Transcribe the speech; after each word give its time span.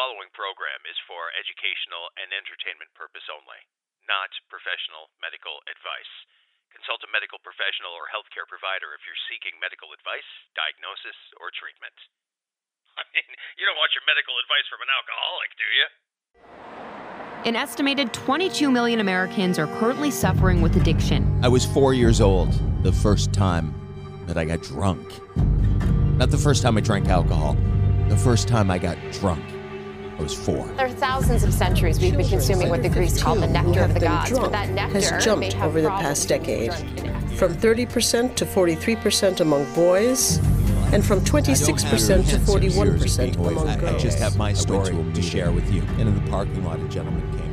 following 0.00 0.32
program 0.32 0.80
is 0.88 0.96
for 1.04 1.28
educational 1.36 2.08
and 2.16 2.32
entertainment 2.32 2.88
purpose 2.96 3.28
only, 3.28 3.60
not 4.08 4.32
professional 4.48 5.12
medical 5.20 5.60
advice. 5.68 6.12
Consult 6.72 7.04
a 7.04 7.10
medical 7.12 7.36
professional 7.44 7.92
or 7.92 8.08
healthcare 8.08 8.48
provider 8.48 8.96
if 8.96 9.04
you're 9.04 9.24
seeking 9.28 9.52
medical 9.60 9.92
advice, 9.92 10.24
diagnosis, 10.56 11.20
or 11.36 11.52
treatment. 11.52 11.92
I 12.96 13.04
mean, 13.12 13.28
you 13.60 13.68
don't 13.68 13.76
want 13.76 13.92
your 13.92 14.00
medical 14.08 14.32
advice 14.40 14.64
from 14.72 14.80
an 14.80 14.88
alcoholic, 14.88 15.50
do 15.60 15.68
you? 15.68 15.86
An 17.44 17.56
estimated 17.60 18.16
22 18.16 18.72
million 18.72 19.04
Americans 19.04 19.60
are 19.60 19.68
currently 19.84 20.08
suffering 20.08 20.64
with 20.64 20.80
addiction. 20.80 21.28
I 21.44 21.52
was 21.52 21.68
four 21.68 21.92
years 21.92 22.24
old 22.24 22.48
the 22.80 22.96
first 23.04 23.36
time 23.36 23.76
that 24.24 24.40
I 24.40 24.48
got 24.48 24.64
drunk. 24.64 25.04
Not 26.16 26.32
the 26.32 26.40
first 26.40 26.64
time 26.64 26.80
I 26.80 26.80
drank 26.80 27.12
alcohol, 27.12 27.52
the 28.08 28.16
first 28.16 28.48
time 28.48 28.72
I 28.72 28.80
got 28.80 28.96
drunk. 29.12 29.44
I 30.20 30.22
was 30.22 30.34
four. 30.34 30.66
There 30.76 30.84
are 30.84 30.90
thousands 30.90 31.44
of 31.44 31.54
centuries 31.54 31.98
we've 31.98 32.14
been 32.14 32.28
consuming 32.28 32.68
what 32.68 32.82
the 32.82 32.90
Greeks 32.90 33.22
call 33.22 33.36
the 33.36 33.46
nectar 33.46 33.80
of 33.80 33.94
the 33.94 34.00
gods, 34.00 34.38
but 34.38 34.52
that 34.52 34.68
nectar 34.68 35.00
has 35.00 35.24
jumped 35.24 35.40
may 35.40 35.52
have 35.54 35.70
over 35.70 35.80
the 35.80 35.88
past 35.88 36.28
decade, 36.28 36.68
drunk 36.68 36.98
in 36.98 37.06
excess. 37.06 37.38
from 37.38 37.54
30% 37.54 38.34
to 38.36 38.44
43% 38.44 39.40
among 39.40 39.72
boys, 39.72 40.36
and 40.92 41.02
from 41.02 41.20
26% 41.22 42.28
to 42.28 42.36
41% 42.36 43.36
among 43.36 43.66
I, 43.66 43.72
I 43.72 43.76
girls. 43.76 44.02
just 44.02 44.18
have 44.18 44.36
my 44.36 44.52
story 44.52 44.90
to, 44.90 45.22
share 45.22 45.52
with 45.52 45.72
you. 45.72 45.80
And 45.98 46.02
in 46.02 46.22
the 46.22 46.30
parking 46.30 46.64
lot, 46.66 46.80
a 46.80 46.88
gentleman 46.88 47.38
came 47.38 47.49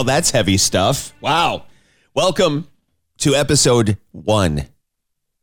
Well, 0.00 0.04
that's 0.06 0.30
heavy 0.30 0.56
stuff. 0.56 1.12
Wow. 1.20 1.64
Welcome 2.14 2.68
to 3.18 3.34
episode 3.34 3.98
one. 4.12 4.64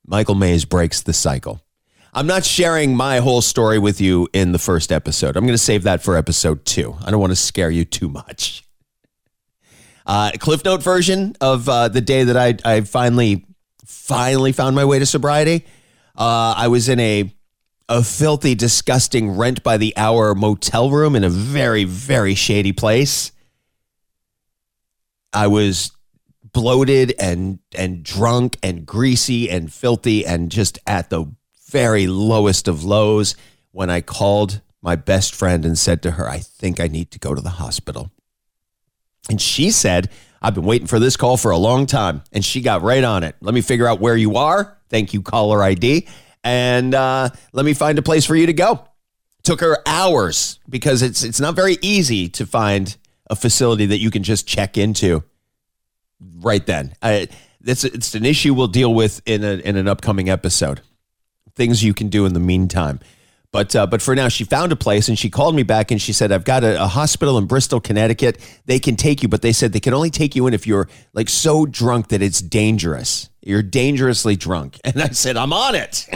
Michael 0.03 0.33
Maze 0.33 0.65
breaks 0.65 1.03
the 1.03 1.13
cycle. 1.13 1.61
I'm 2.11 2.25
not 2.25 2.43
sharing 2.43 2.95
my 2.95 3.19
whole 3.19 3.43
story 3.43 3.77
with 3.77 4.01
you 4.01 4.27
in 4.33 4.53
the 4.53 4.57
first 4.57 4.91
episode. 4.91 5.37
I'm 5.37 5.43
going 5.43 5.53
to 5.53 5.59
save 5.59 5.83
that 5.83 6.01
for 6.01 6.17
episode 6.17 6.65
two. 6.65 6.95
I 7.05 7.11
don't 7.11 7.19
want 7.19 7.29
to 7.33 7.35
scare 7.35 7.69
you 7.69 7.85
too 7.85 8.09
much. 8.09 8.63
Uh, 10.07 10.31
Cliff 10.39 10.65
Note 10.65 10.81
version 10.81 11.35
of 11.39 11.69
uh, 11.69 11.89
the 11.89 12.01
day 12.01 12.23
that 12.23 12.35
I, 12.35 12.57
I 12.65 12.81
finally, 12.81 13.45
finally 13.85 14.53
found 14.53 14.75
my 14.75 14.85
way 14.85 14.97
to 14.97 15.05
sobriety. 15.05 15.67
Uh, 16.17 16.55
I 16.57 16.67
was 16.67 16.89
in 16.89 16.99
a 16.99 17.31
a 17.89 18.03
filthy, 18.03 18.55
disgusting 18.55 19.37
rent 19.37 19.61
by 19.61 19.77
the 19.77 19.95
hour 19.95 20.33
motel 20.33 20.89
room 20.89 21.15
in 21.15 21.23
a 21.23 21.29
very, 21.29 21.83
very 21.83 22.33
shady 22.33 22.71
place. 22.71 23.31
I 25.33 25.47
was 25.47 25.91
bloated 26.53 27.13
and 27.19 27.59
and 27.75 28.03
drunk 28.03 28.57
and 28.63 28.85
greasy 28.85 29.49
and 29.49 29.71
filthy 29.71 30.25
and 30.25 30.49
just 30.49 30.79
at 30.87 31.09
the 31.09 31.25
very 31.69 32.07
lowest 32.07 32.67
of 32.67 32.83
lows 32.83 33.35
when 33.71 33.89
I 33.89 34.01
called 34.01 34.61
my 34.81 34.95
best 34.95 35.35
friend 35.35 35.65
and 35.65 35.77
said 35.77 36.01
to 36.03 36.11
her, 36.11 36.29
I 36.29 36.39
think 36.39 36.79
I 36.79 36.87
need 36.87 37.11
to 37.11 37.19
go 37.19 37.35
to 37.35 37.41
the 37.41 37.49
hospital. 37.49 38.11
And 39.29 39.41
she 39.41 39.71
said, 39.71 40.09
I've 40.41 40.55
been 40.55 40.63
waiting 40.63 40.87
for 40.87 40.99
this 40.99 41.17
call 41.17 41.37
for 41.37 41.51
a 41.51 41.57
long 41.57 41.85
time. 41.85 42.23
And 42.31 42.43
she 42.45 42.61
got 42.61 42.81
right 42.81 43.03
on 43.03 43.23
it. 43.23 43.35
Let 43.41 43.53
me 43.53 43.61
figure 43.61 43.87
out 43.87 43.99
where 43.99 44.15
you 44.15 44.37
are. 44.37 44.77
Thank 44.89 45.13
you, 45.13 45.21
caller 45.21 45.61
ID. 45.61 46.07
And 46.43 46.95
uh, 46.95 47.29
let 47.51 47.65
me 47.65 47.73
find 47.73 47.99
a 47.99 48.01
place 48.01 48.25
for 48.25 48.35
you 48.35 48.45
to 48.45 48.53
go. 48.53 48.87
Took 49.43 49.59
her 49.61 49.77
hours 49.85 50.59
because 50.69 51.01
it's 51.01 51.23
it's 51.23 51.39
not 51.39 51.55
very 51.55 51.77
easy 51.81 52.29
to 52.29 52.45
find 52.45 52.95
a 53.29 53.35
facility 53.35 53.85
that 53.87 53.97
you 53.99 54.11
can 54.11 54.23
just 54.23 54.47
check 54.47 54.77
into 54.77 55.23
right 56.39 56.65
then. 56.65 56.95
I, 57.01 57.27
it's 57.63 57.83
it's 57.83 58.15
an 58.15 58.25
issue 58.25 58.53
we'll 58.53 58.67
deal 58.67 58.93
with 58.93 59.21
in 59.25 59.43
a, 59.43 59.55
in 59.55 59.75
an 59.75 59.87
upcoming 59.87 60.29
episode. 60.29 60.81
Things 61.55 61.83
you 61.83 61.93
can 61.93 62.09
do 62.09 62.25
in 62.25 62.33
the 62.33 62.39
meantime. 62.39 62.99
But 63.51 63.75
uh, 63.75 63.87
but 63.87 64.01
for 64.01 64.13
now, 64.13 64.27
she 64.27 64.43
found 64.43 64.71
a 64.71 64.75
place 64.75 65.07
and 65.07 65.17
she 65.17 65.29
called 65.29 65.55
me 65.55 65.63
back 65.63 65.89
and 65.89 66.01
she 66.01 66.13
said, 66.13 66.31
"I've 66.31 66.43
got 66.43 66.63
a, 66.63 66.83
a 66.83 66.87
hospital 66.87 67.37
in 67.37 67.45
Bristol, 67.45 67.79
Connecticut. 67.79 68.39
They 68.65 68.79
can 68.79 68.95
take 68.95 69.23
you, 69.23 69.29
but 69.29 69.41
they 69.41 69.53
said 69.53 69.73
they 69.73 69.79
can 69.79 69.93
only 69.93 70.09
take 70.09 70.35
you 70.35 70.47
in 70.47 70.53
if 70.53 70.67
you're 70.67 70.89
like 71.13 71.29
so 71.29 71.65
drunk 71.65 72.09
that 72.09 72.21
it's 72.21 72.41
dangerous. 72.41 73.29
You're 73.41 73.63
dangerously 73.63 74.35
drunk." 74.35 74.79
And 74.85 75.01
I 75.01 75.09
said, 75.09 75.37
"I'm 75.37 75.53
on 75.53 75.75
it." 75.75 76.07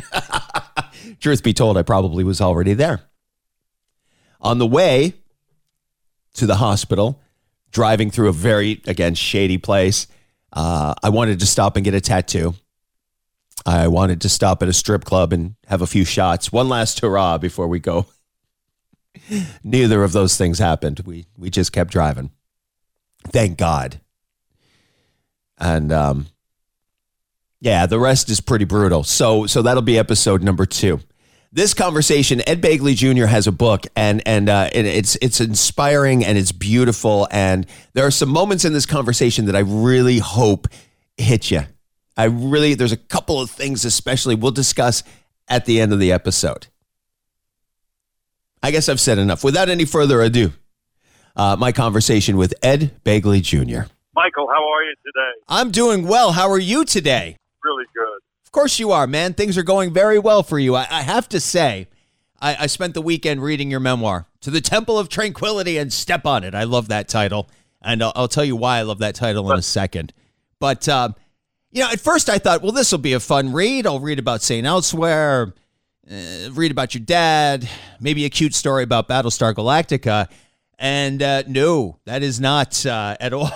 Truth 1.20 1.44
be 1.44 1.54
told, 1.54 1.78
I 1.78 1.84
probably 1.84 2.24
was 2.24 2.42
already 2.42 2.74
there. 2.74 3.02
On 4.40 4.58
the 4.58 4.68
way 4.68 5.14
to 6.36 6.46
the 6.46 6.56
hospital, 6.56 7.22
driving 7.72 8.12
through 8.12 8.30
a 8.30 8.34
very 8.34 8.82
again 8.86 9.16
shady 9.16 9.58
place, 9.58 10.08
uh, 10.54 10.94
I 11.02 11.10
wanted 11.10 11.40
to 11.40 11.46
stop 11.46 11.76
and 11.76 11.86
get 11.86 11.94
a 11.94 12.02
tattoo. 12.02 12.56
I 13.66 13.88
wanted 13.88 14.22
to 14.22 14.30
stop 14.30 14.64
at 14.64 14.70
a 14.70 14.74
strip 14.74 15.06
club 15.06 15.34
and 15.34 15.56
have 15.68 15.82
a 15.82 15.88
few 15.88 16.04
shots. 16.04 16.52
One 16.52 16.68
last 16.68 17.00
hurrah 17.00 17.38
before 17.38 17.68
we 17.68 17.80
go. 17.80 18.08
Neither 19.64 20.04
of 20.04 20.14
those 20.14 20.38
things 20.38 20.60
happened. 20.60 21.02
We 21.06 21.26
we 21.38 21.50
just 21.50 21.72
kept 21.72 21.92
driving. 21.92 22.32
Thank 23.28 23.58
God. 23.58 24.02
And 25.58 25.92
um, 25.92 26.28
yeah, 27.60 27.86
the 27.86 28.00
rest 28.00 28.30
is 28.30 28.42
pretty 28.42 28.66
brutal. 28.66 29.04
So 29.04 29.46
so 29.46 29.62
that'll 29.62 29.84
be 29.84 29.98
episode 29.98 30.42
number 30.42 30.66
two. 30.66 31.02
This 31.54 31.74
conversation, 31.74 32.42
Ed 32.48 32.62
Begley 32.62 32.96
Jr. 32.96 33.26
has 33.26 33.46
a 33.46 33.52
book, 33.52 33.86
and 33.94 34.26
and 34.26 34.48
uh, 34.48 34.70
it, 34.72 34.86
it's 34.86 35.18
it's 35.18 35.42
inspiring 35.42 36.24
and 36.24 36.38
it's 36.38 36.54
beautiful. 36.54 37.28
And 37.30 37.66
there 37.92 38.06
are 38.06 38.12
some 38.12 38.30
moments 38.30 38.64
in 38.64 38.72
this 38.72 38.86
conversation 38.86 39.48
that 39.48 39.56
I 39.56 39.60
really 39.60 40.20
hope 40.20 40.70
hit 41.18 41.52
you. 41.52 41.64
I 42.16 42.26
really 42.26 42.74
there's 42.74 42.94
a 42.94 42.98
couple 42.98 43.42
of 43.42 43.52
things, 43.52 43.84
especially 43.84 44.34
we'll 44.34 44.52
discuss 44.52 45.04
at 45.50 45.66
the 45.66 45.82
end 45.82 45.92
of 45.92 46.00
the 46.00 46.14
episode. 46.14 46.68
I 48.64 48.72
guess 48.72 48.88
I've 48.88 49.02
said 49.02 49.18
enough. 49.18 49.44
Without 49.44 49.68
any 49.68 49.84
further 49.84 50.22
ado, 50.22 50.54
uh, 51.36 51.58
my 51.60 51.74
conversation 51.74 52.38
with 52.38 52.54
Ed 52.64 52.92
Begley 53.04 53.42
Jr. 53.42 53.92
Michael, 54.16 54.48
how 54.48 54.72
are 54.72 54.84
you 54.84 54.96
today? 55.06 55.42
I'm 55.50 55.72
doing 55.72 56.08
well. 56.08 56.32
How 56.32 56.50
are 56.50 56.60
you 56.60 56.86
today? 56.86 57.36
Really 57.62 57.86
good. 57.94 58.11
Of 58.52 58.54
course 58.54 58.80
you 58.80 58.92
are, 58.92 59.08
man. 59.08 59.34
Things 59.34 59.58
are 59.58 59.64
going 59.64 59.94
very 59.94 60.20
well 60.20 60.44
for 60.44 60.60
you. 60.60 60.76
I, 60.76 60.86
I 60.92 61.04
have 61.04 61.30
to 61.30 61.40
say, 61.40 61.88
I, 62.42 62.58
I 62.60 62.68
spent 62.68 62.94
the 62.94 63.02
weekend 63.02 63.42
reading 63.42 63.72
your 63.72 63.80
memoir, 63.80 64.28
To 64.42 64.52
the 64.52 64.60
Temple 64.60 65.00
of 65.00 65.08
Tranquility 65.08 65.78
and 65.78 65.94
Step 65.94 66.26
on 66.26 66.44
It. 66.44 66.54
I 66.54 66.66
love 66.66 66.90
that 66.90 67.08
title. 67.08 67.50
And 67.82 68.04
I'll, 68.04 68.12
I'll 68.14 68.28
tell 68.28 68.44
you 68.44 68.58
why 68.58 68.80
I 68.80 68.82
love 68.82 69.00
that 69.00 69.16
title 69.16 69.50
in 69.54 69.58
a 69.58 69.62
second. 69.62 70.12
But, 70.60 70.90
um, 70.90 71.16
you 71.72 71.82
know, 71.82 71.92
at 71.92 72.02
first 72.02 72.30
I 72.30 72.40
thought, 72.40 72.62
well, 72.62 72.74
this 72.74 72.92
will 72.92 73.00
be 73.00 73.14
a 73.14 73.22
fun 73.22 73.54
read. 73.54 73.88
I'll 73.88 74.02
read 74.02 74.20
about 74.20 74.42
St. 74.42 74.68
Elsewhere, 74.68 75.54
uh, 76.12 76.52
read 76.52 76.72
about 76.72 76.94
your 76.94 77.06
dad, 77.06 77.70
maybe 78.02 78.26
a 78.26 78.30
cute 78.30 78.54
story 78.54 78.84
about 78.84 79.08
Battlestar 79.08 79.54
Galactica. 79.54 80.30
And 80.78 81.24
uh, 81.24 81.44
no, 81.48 82.00
that 82.04 82.22
is 82.22 82.42
not 82.42 82.86
uh, 82.86 83.16
at 83.18 83.32
all 83.34 83.48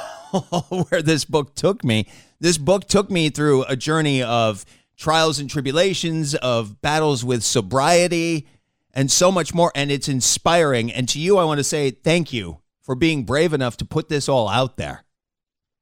where 0.89 1.01
this 1.01 1.25
book 1.25 1.53
took 1.53 1.83
me. 1.83 2.07
This 2.39 2.57
book 2.57 2.87
took 2.87 3.11
me 3.11 3.29
through 3.29 3.63
a 3.63 3.75
journey 3.75 4.23
of 4.23 4.63
trials 4.95 5.39
and 5.39 5.49
tribulations, 5.49 6.35
of 6.35 6.81
battles 6.81 7.23
with 7.23 7.43
sobriety, 7.43 8.47
and 8.93 9.11
so 9.11 9.31
much 9.31 9.53
more. 9.53 9.71
And 9.75 9.91
it's 9.91 10.07
inspiring. 10.07 10.91
And 10.91 11.07
to 11.09 11.19
you, 11.19 11.37
I 11.37 11.43
want 11.45 11.59
to 11.59 11.63
say 11.63 11.91
thank 11.91 12.31
you 12.33 12.61
for 12.81 12.95
being 12.95 13.23
brave 13.23 13.53
enough 13.53 13.77
to 13.77 13.85
put 13.85 14.09
this 14.09 14.29
all 14.29 14.47
out 14.47 14.77
there. 14.77 15.03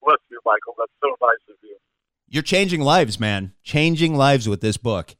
Bless 0.02 0.18
you, 0.31 0.40
Michael. 0.46 0.75
That's 0.78 0.91
so 1.02 1.09
nice 1.22 1.44
of 1.50 1.56
you. 1.62 1.78
You're 2.28 2.44
changing 2.44 2.81
lives, 2.81 3.19
man. 3.19 3.53
Changing 3.63 4.16
lives 4.16 4.50
with 4.50 4.62
this 4.62 4.78
book. 4.78 5.16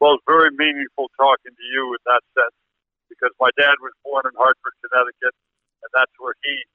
Well, 0.00 0.14
it's 0.18 0.26
very 0.26 0.50
meaningful 0.50 1.06
talking 1.14 1.54
to 1.54 1.66
you 1.70 1.94
in 1.94 2.02
that 2.10 2.26
sense 2.34 2.58
because 3.06 3.30
my 3.38 3.54
dad 3.54 3.78
was 3.78 3.94
born 4.02 4.26
in 4.26 4.34
Hartford, 4.34 4.74
Connecticut, 4.82 5.30
and 5.84 5.90
that's 5.94 6.10
where 6.18 6.34
he 6.42 6.66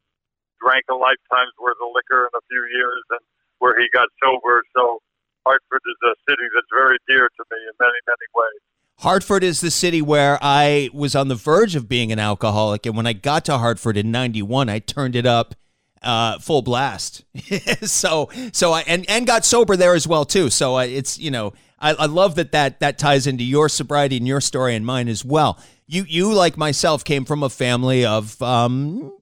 drank 0.63 0.88
a 0.88 0.96
lifetime's 0.96 1.51
worth 1.60 1.75
of 1.84 1.92
liquor 1.92 2.31
in 2.31 2.34
a 2.38 2.44
few 2.48 2.63
years 2.72 3.04
and 3.12 3.19
where 3.60 3.75
he 3.75 3.92
got 3.92 4.07
sober. 4.24 4.63
So 4.72 5.04
Hartford 5.48 5.82
is 5.86 5.98
a 6.04 6.16
city 6.30 6.44
that's 6.54 6.68
very 6.76 6.98
dear 7.08 7.30
to 7.30 7.44
me 7.52 7.58
in 7.64 7.74
many, 7.80 8.00
many 8.06 8.28
ways. 8.36 8.62
Hartford 9.00 9.44
is 9.44 9.62
the 9.62 9.72
city 9.72 10.02
where 10.02 10.38
I 10.42 10.90
was 10.94 11.16
on 11.16 11.28
the 11.28 11.36
verge 11.36 11.76
of 11.76 11.88
being 11.88 12.12
an 12.12 12.20
alcoholic. 12.20 12.86
And 12.86 12.98
when 12.98 13.08
I 13.08 13.14
got 13.14 13.46
to 13.46 13.58
Hartford 13.58 13.96
in 13.96 14.12
91, 14.12 14.70
I 14.70 14.80
turned 14.80 15.16
it 15.16 15.26
up 15.26 15.56
uh, 16.02 16.40
full 16.40 16.64
blast. 16.64 17.24
so, 17.84 18.30
so 18.52 18.74
I, 18.74 18.82
and, 18.82 19.06
and 19.10 19.26
got 19.26 19.46
sober 19.46 19.78
there 19.78 19.94
as 19.94 20.08
well, 20.08 20.26
too. 20.26 20.50
So 20.50 20.76
I, 20.76 20.86
it's, 20.86 21.18
you 21.18 21.32
know, 21.32 21.54
I, 21.80 21.94
I 21.94 22.06
love 22.08 22.36
that, 22.36 22.52
that 22.52 22.80
that 22.80 22.98
ties 22.98 23.28
into 23.28 23.44
your 23.44 23.70
sobriety 23.70 24.18
and 24.18 24.28
your 24.28 24.42
story 24.42 24.76
and 24.76 24.86
mine 24.86 25.08
as 25.08 25.24
well. 25.24 25.60
You, 25.86 26.04
you 26.08 26.34
like 26.34 26.58
myself 26.58 27.04
came 27.04 27.24
from 27.24 27.44
a 27.44 27.50
family 27.50 28.04
of, 28.04 28.42
um, 28.42 29.14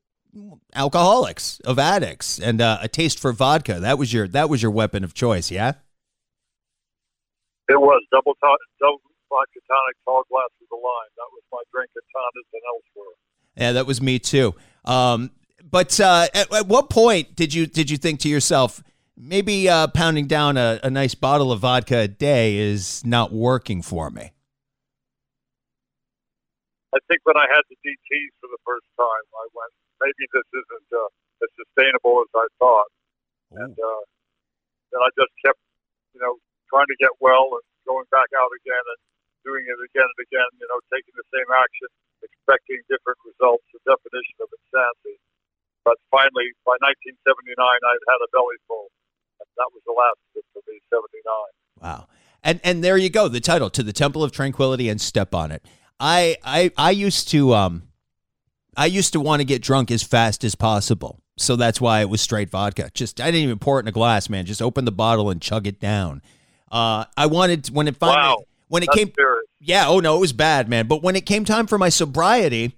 alcoholics 0.73 1.61
of 1.61 1.79
addicts 1.79 2.39
and 2.39 2.59
uh, 2.59 2.77
a 2.81 2.87
taste 2.89 3.17
for 3.17 3.31
vodka 3.31 3.79
that 3.79 3.97
was 3.97 4.11
your 4.11 4.27
that 4.27 4.49
was 4.49 4.61
your 4.61 4.69
weapon 4.69 5.05
of 5.05 5.13
choice 5.13 5.49
yeah 5.49 5.71
It 7.67 7.79
was 7.79 8.01
double 8.11 8.35
to- 8.35 8.65
double 8.79 9.01
vodka 9.29 9.59
tonic, 9.67 9.95
tall 10.05 10.23
glasses 10.29 10.67
of 10.71 10.79
lime. 10.79 11.11
That 11.17 11.29
was 11.33 11.43
my 11.51 11.61
drink 11.73 11.89
at 11.95 12.03
Tonda's 12.13 12.47
and 12.53 12.61
elsewhere. 12.67 13.15
Yeah, 13.57 13.71
that 13.73 13.85
was 13.85 14.01
me 14.01 14.19
too. 14.19 14.53
Um, 14.83 15.31
but 15.63 15.99
uh, 15.99 16.27
at, 16.33 16.53
at 16.53 16.67
what 16.67 16.89
point 16.89 17.35
did 17.35 17.53
you 17.53 17.65
did 17.65 17.89
you 17.89 17.97
think 17.97 18.19
to 18.21 18.29
yourself, 18.29 18.83
maybe 19.17 19.67
uh, 19.67 19.87
pounding 19.87 20.27
down 20.27 20.57
a, 20.57 20.79
a 20.83 20.89
nice 20.89 21.15
bottle 21.15 21.51
of 21.51 21.61
vodka 21.61 21.99
a 21.99 22.07
day 22.07 22.57
is 22.57 23.03
not 23.05 23.33
working 23.33 23.81
for 23.81 24.11
me? 24.11 24.31
I 26.93 26.99
think 27.11 27.19
when 27.23 27.35
I 27.35 27.47
had 27.51 27.63
the 27.67 27.75
DTs 27.83 28.31
for 28.39 28.47
the 28.47 28.61
first 28.63 28.87
time, 28.95 29.25
I 29.35 29.45
went, 29.51 29.73
maybe 29.99 30.23
this 30.31 30.47
isn't 30.47 30.89
uh, 30.95 31.43
as 31.43 31.51
sustainable 31.59 32.23
as 32.23 32.31
I 32.31 32.47
thought. 32.55 32.91
And 33.51 33.75
uh, 33.75 34.03
then 34.95 35.01
I 35.03 35.09
just 35.19 35.33
kept, 35.43 35.59
you 36.15 36.21
know, 36.23 36.39
trying 36.69 36.89
to 36.89 36.97
get 36.97 37.13
well 37.21 37.49
and 37.55 37.65
going 37.85 38.07
back 38.09 38.29
out 38.35 38.51
again 38.61 38.85
and 38.85 38.99
doing 39.45 39.63
it 39.65 39.77
again 39.77 40.07
and 40.09 40.21
again, 40.25 40.49
you 40.57 40.67
know, 40.67 40.81
taking 40.89 41.13
the 41.13 41.27
same 41.29 41.49
action, 41.53 41.89
expecting 42.25 42.81
different 42.89 43.21
results, 43.21 43.65
the 43.71 43.81
definition 43.85 44.37
of 44.41 44.49
insanity. 44.49 45.21
But 45.85 46.01
finally, 46.09 46.49
by 46.65 46.73
1979, 46.81 47.53
I'd 47.53 48.05
had 48.09 48.19
a 48.25 48.29
belly 48.33 48.57
full. 48.65 48.89
And 49.37 49.47
that 49.61 49.69
was 49.69 49.85
the 49.85 49.93
last 49.93 50.17
of 50.33 50.41
it 50.41 50.45
for 50.49 50.61
me, 50.65 50.81
79. 50.89 51.05
Wow. 51.81 52.09
And 52.41 52.59
and 52.63 52.83
there 52.83 52.97
you 52.97 53.09
go, 53.09 53.27
the 53.27 53.39
title 53.39 53.69
to 53.71 53.83
the 53.83 53.93
Temple 53.93 54.23
of 54.23 54.31
Tranquility 54.31 54.89
and 54.89 55.01
step 55.01 55.33
on 55.33 55.51
it. 55.51 55.65
I 55.99 56.37
I 56.43 56.71
I 56.77 56.91
used 56.91 57.27
to 57.29 57.53
um 57.53 57.89
I 58.77 58.85
used 58.85 59.13
to 59.13 59.19
want 59.19 59.39
to 59.39 59.45
get 59.45 59.61
drunk 59.61 59.91
as 59.91 60.03
fast 60.03 60.43
as 60.43 60.55
possible. 60.55 61.21
So 61.37 61.55
that's 61.55 61.81
why 61.81 62.01
it 62.01 62.09
was 62.09 62.21
straight 62.21 62.49
vodka. 62.49 62.91
Just 62.93 63.19
I 63.19 63.25
didn't 63.25 63.43
even 63.43 63.59
pour 63.59 63.79
it 63.79 63.83
in 63.83 63.87
a 63.87 63.91
glass, 63.91 64.29
man. 64.29 64.45
Just 64.45 64.61
open 64.61 64.85
the 64.85 64.91
bottle 64.91 65.29
and 65.29 65.41
chug 65.41 65.67
it 65.67 65.79
down. 65.79 66.21
Uh 66.75 67.05
I 67.15 67.25
wanted 67.27 67.67
when 67.67 67.87
it 67.87 67.95
finally 67.97 68.17
Wow. 68.17 68.43
when 68.67 68.83
it 68.83 68.87
That's 68.87 68.97
came 68.97 69.13
serious. 69.15 69.45
Yeah, 69.61 69.87
oh 69.87 69.99
no, 69.99 70.17
it 70.17 70.19
was 70.19 70.33
bad, 70.33 70.67
man. 70.69 70.87
But 70.87 71.01
when 71.01 71.15
it 71.15 71.25
came 71.25 71.45
time 71.45 71.65
for 71.67 71.77
my 71.77 71.89
sobriety, 71.89 72.75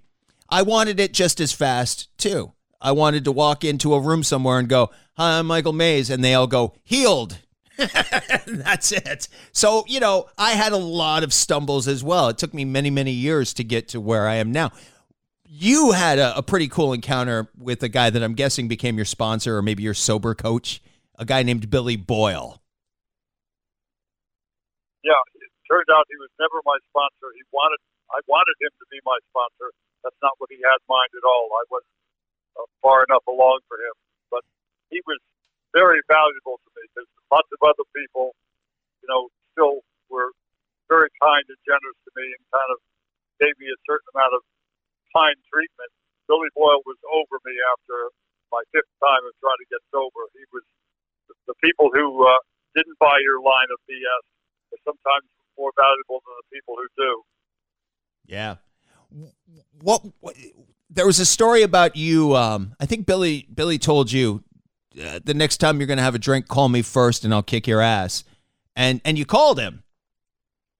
I 0.48 0.62
wanted 0.62 1.00
it 1.00 1.12
just 1.12 1.40
as 1.40 1.52
fast 1.52 2.08
too. 2.16 2.52
I 2.80 2.92
wanted 2.92 3.24
to 3.24 3.32
walk 3.32 3.64
into 3.64 3.92
a 3.94 4.00
room 4.00 4.22
somewhere 4.22 4.58
and 4.60 4.68
go, 4.68 4.90
"Hi, 5.16 5.38
I'm 5.40 5.46
Michael 5.46 5.72
Maze," 5.72 6.10
and 6.10 6.22
they 6.22 6.32
all 6.34 6.46
go, 6.46 6.74
"Healed." 6.84 7.38
That's 8.46 8.90
it. 8.92 9.28
So, 9.52 9.84
you 9.86 10.00
know, 10.00 10.26
I 10.38 10.52
had 10.52 10.72
a 10.72 10.76
lot 10.76 11.22
of 11.24 11.32
stumbles 11.32 11.86
as 11.88 12.02
well. 12.02 12.28
It 12.28 12.38
took 12.38 12.52
me 12.54 12.64
many, 12.64 12.90
many 12.90 13.12
years 13.12 13.52
to 13.54 13.64
get 13.64 13.88
to 13.88 14.00
where 14.00 14.26
I 14.26 14.34
am 14.36 14.50
now. 14.50 14.70
You 15.44 15.92
had 15.92 16.18
a, 16.18 16.36
a 16.38 16.42
pretty 16.42 16.66
cool 16.68 16.92
encounter 16.92 17.48
with 17.56 17.82
a 17.84 17.88
guy 17.88 18.10
that 18.10 18.22
I'm 18.22 18.34
guessing 18.34 18.66
became 18.68 18.96
your 18.96 19.04
sponsor 19.04 19.56
or 19.56 19.62
maybe 19.62 19.82
your 19.84 19.94
sober 19.94 20.34
coach, 20.34 20.80
a 21.16 21.24
guy 21.24 21.42
named 21.44 21.70
Billy 21.70 21.96
Boyle. 21.96 22.60
yeah, 25.04 25.12
it 25.36 25.50
turned 25.68 25.88
out 25.92 26.08
he 26.10 26.18
was 26.20 26.32
never 26.40 26.60
my 26.66 26.78
sponsor. 26.92 27.30
He 27.36 27.44
wanted, 27.54 27.80
I 28.12 28.20
wanted 28.26 28.56
him 28.60 28.72
to 28.72 28.86
be 28.90 29.00
my 29.06 29.18
sponsor. 29.32 29.70
That's 30.04 30.18
not 30.24 30.36
what 30.40 30.50
he 30.52 30.58
had 30.64 30.80
in 30.82 30.88
mind 30.88 31.12
at 31.14 31.26
all. 31.28 31.48
I 31.54 31.64
wasn't 31.70 31.96
uh, 32.58 32.68
far 32.82 33.04
enough 33.08 33.24
along 33.28 33.64
for 33.68 33.78
him, 33.80 33.96
but 34.32 34.44
he 34.92 35.00
was 35.08 35.20
very 35.74 36.00
valuable 36.08 36.58
to 36.62 36.70
me 36.78 36.84
because 36.92 37.08
lots 37.32 37.48
of 37.52 37.60
other 37.64 37.86
people, 37.96 38.32
you 39.02 39.08
know, 39.10 39.28
still 39.54 39.82
were 40.10 40.32
very 40.88 41.10
kind 41.20 41.44
and 41.48 41.60
generous 41.68 41.98
to 42.08 42.12
me 42.16 42.26
and 42.32 42.42
kind 42.52 42.70
of 42.72 42.78
gave 43.42 43.54
me 43.60 43.68
a 43.70 43.80
certain 43.88 44.08
amount 44.14 44.34
of 44.36 44.42
kind 45.14 45.36
treatment. 45.50 45.90
Billy 46.28 46.50
Boyle 46.56 46.82
was 46.84 47.00
over 47.08 47.40
me 47.48 47.54
after 47.76 48.12
my 48.52 48.62
fifth 48.72 48.90
time 49.00 49.22
of 49.26 49.32
trying 49.40 49.60
to 49.60 49.68
get 49.72 49.82
sober. 49.92 50.28
He 50.36 50.44
was 50.52 50.64
the, 51.28 51.34
the 51.54 51.58
people 51.64 51.90
who 51.92 52.24
uh, 52.26 52.40
didn't 52.76 52.98
buy 53.00 53.18
your 53.24 53.40
line 53.42 53.70
of 53.72 53.78
BS 53.88 54.24
are 54.76 54.82
sometimes 54.84 55.26
more 55.58 55.72
valuable 55.76 56.22
than 56.24 56.34
the 56.38 56.56
people 56.56 56.74
who 56.76 56.86
do. 56.96 57.22
Yeah. 58.26 58.56
What, 59.82 60.02
what 60.20 60.36
there 60.90 61.06
was 61.06 61.18
a 61.18 61.26
story 61.26 61.62
about 61.62 61.96
you 61.96 62.36
um 62.36 62.74
I 62.78 62.86
think 62.86 63.06
Billy 63.06 63.46
Billy 63.52 63.78
told 63.78 64.12
you 64.12 64.44
uh, 65.02 65.20
the 65.24 65.34
next 65.34 65.58
time 65.58 65.78
you're 65.78 65.86
going 65.86 65.98
to 65.98 66.02
have 66.02 66.14
a 66.14 66.18
drink 66.18 66.48
call 66.48 66.68
me 66.68 66.82
first 66.82 67.24
and 67.24 67.32
I'll 67.32 67.42
kick 67.42 67.66
your 67.66 67.80
ass. 67.80 68.24
And 68.76 69.00
and 69.04 69.18
you 69.18 69.24
called 69.24 69.58
him. 69.58 69.82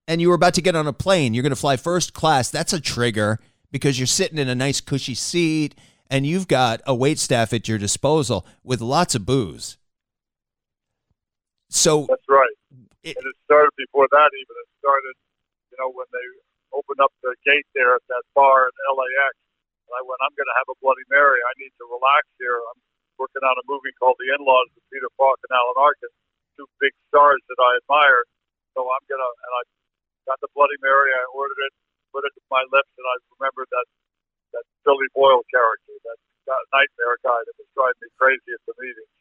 And 0.07 0.19
you 0.19 0.29
were 0.29 0.35
about 0.35 0.55
to 0.55 0.61
get 0.61 0.75
on 0.75 0.87
a 0.87 0.93
plane. 0.93 1.35
You're 1.35 1.43
going 1.43 1.51
to 1.51 1.55
fly 1.55 1.77
first 1.77 2.13
class. 2.13 2.49
That's 2.49 2.73
a 2.73 2.79
trigger 2.79 3.39
because 3.71 3.99
you're 3.99 4.07
sitting 4.07 4.39
in 4.39 4.49
a 4.49 4.55
nice 4.55 4.81
cushy 4.81 5.13
seat 5.13 5.75
and 6.09 6.25
you've 6.25 6.47
got 6.47 6.81
a 6.87 6.95
wait 6.95 7.19
staff 7.19 7.53
at 7.53 7.67
your 7.67 7.77
disposal 7.77 8.45
with 8.63 8.81
lots 8.81 9.13
of 9.13 9.25
booze. 9.25 9.77
So 11.69 12.07
That's 12.09 12.23
right. 12.27 12.49
It- 13.03 13.17
and 13.17 13.25
it 13.27 13.37
started 13.45 13.73
before 13.77 14.07
that 14.11 14.31
even. 14.33 14.55
It 14.59 14.69
started, 14.79 15.15
you 15.71 15.77
know, 15.79 15.89
when 15.91 16.07
they 16.11 16.25
opened 16.73 16.99
up 17.01 17.13
the 17.23 17.35
gate 17.45 17.65
there 17.73 17.95
at 17.95 18.05
that 18.09 18.23
bar 18.35 18.67
in 18.69 18.73
LAX. 18.93 19.33
And 19.89 19.93
I 19.97 20.01
went, 20.05 20.21
I'm 20.21 20.35
going 20.37 20.49
to 20.49 20.57
have 20.59 20.69
a 20.69 20.77
Bloody 20.83 21.05
Mary. 21.09 21.41
I 21.41 21.53
need 21.57 21.73
to 21.81 21.85
relax 21.89 22.27
here. 22.37 22.59
I'm 22.73 22.79
working 23.17 23.41
on 23.41 23.57
a 23.57 23.65
movie 23.65 23.93
called 23.97 24.17
The 24.21 24.29
In-Laws 24.37 24.69
with 24.75 24.85
Peter 24.93 25.09
Falk 25.17 25.39
and 25.47 25.53
Alan 25.55 25.79
Arkin, 25.81 26.13
two 26.57 26.67
big 26.77 26.93
stars 27.09 27.41
that 27.49 27.57
I 27.59 27.71
admire. 27.81 28.23
So 28.77 28.85
I'm 28.85 29.05
going 29.09 29.21
to, 29.23 29.31
and 29.33 29.53
I 29.57 29.61
got 30.29 30.37
the 30.45 30.51
Bloody 30.53 30.77
Mary. 30.83 31.09
I 31.15 31.25
ordered 31.33 31.57
it, 31.57 31.73
put 32.13 32.23
it 32.27 32.33
to 32.37 32.43
my 32.53 32.61
lips, 32.69 32.91
and 32.99 33.05
I 33.07 33.15
remembered 33.39 33.69
that 33.73 33.87
that 34.53 34.65
Billy 34.85 35.09
Boyle 35.13 35.45
character, 35.53 35.93
that, 36.09 36.19
that 36.49 36.61
nightmare 36.73 37.17
guy 37.21 37.37
that 37.37 37.55
was 37.61 37.69
driving 37.77 38.01
me 38.01 38.09
crazy 38.17 38.51
at 38.53 38.63
the 38.65 38.75
meetings. 38.81 39.13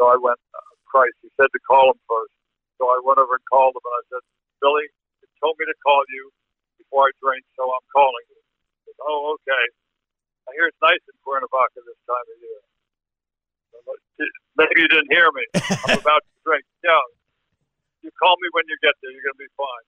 So 0.00 0.08
I 0.10 0.16
went, 0.18 0.40
uh, 0.56 0.72
Christ, 0.88 1.16
he 1.22 1.30
said 1.38 1.50
to 1.52 1.60
call 1.68 1.92
him 1.92 2.00
first. 2.08 2.33
So 2.84 2.92
I 2.92 3.00
went 3.00 3.16
over 3.16 3.40
and 3.40 3.46
called 3.48 3.72
him, 3.72 3.80
and 3.80 3.96
I 3.96 4.04
said, 4.12 4.22
Billy, 4.60 4.84
he 5.24 5.26
told 5.40 5.56
me 5.56 5.64
to 5.64 5.76
call 5.80 6.04
you 6.12 6.28
before 6.76 7.08
I 7.08 7.16
drink, 7.16 7.40
so 7.56 7.64
I'm 7.64 7.86
calling 7.88 8.28
you. 8.28 8.36
He 8.84 8.92
said, 8.92 9.00
oh, 9.08 9.40
okay. 9.40 9.64
I 10.44 10.52
hear 10.52 10.68
it's 10.68 10.76
nice 10.84 11.00
in 11.08 11.16
Cuernavaca 11.24 11.80
this 11.80 11.96
time 12.04 12.28
of 12.28 12.36
year. 12.44 12.60
Maybe 14.60 14.84
you 14.84 14.88
didn't 14.92 15.08
hear 15.08 15.32
me. 15.32 15.48
I'm 15.88 15.96
about 16.04 16.28
to 16.28 16.36
drink. 16.44 16.68
Yeah. 16.84 17.00
You 18.04 18.12
call 18.20 18.36
me 18.36 18.52
when 18.52 18.68
you 18.68 18.76
get 18.84 18.92
there. 19.00 19.08
You're 19.16 19.32
going 19.32 19.40
to 19.40 19.44
be 19.48 19.52
fine. 19.56 19.86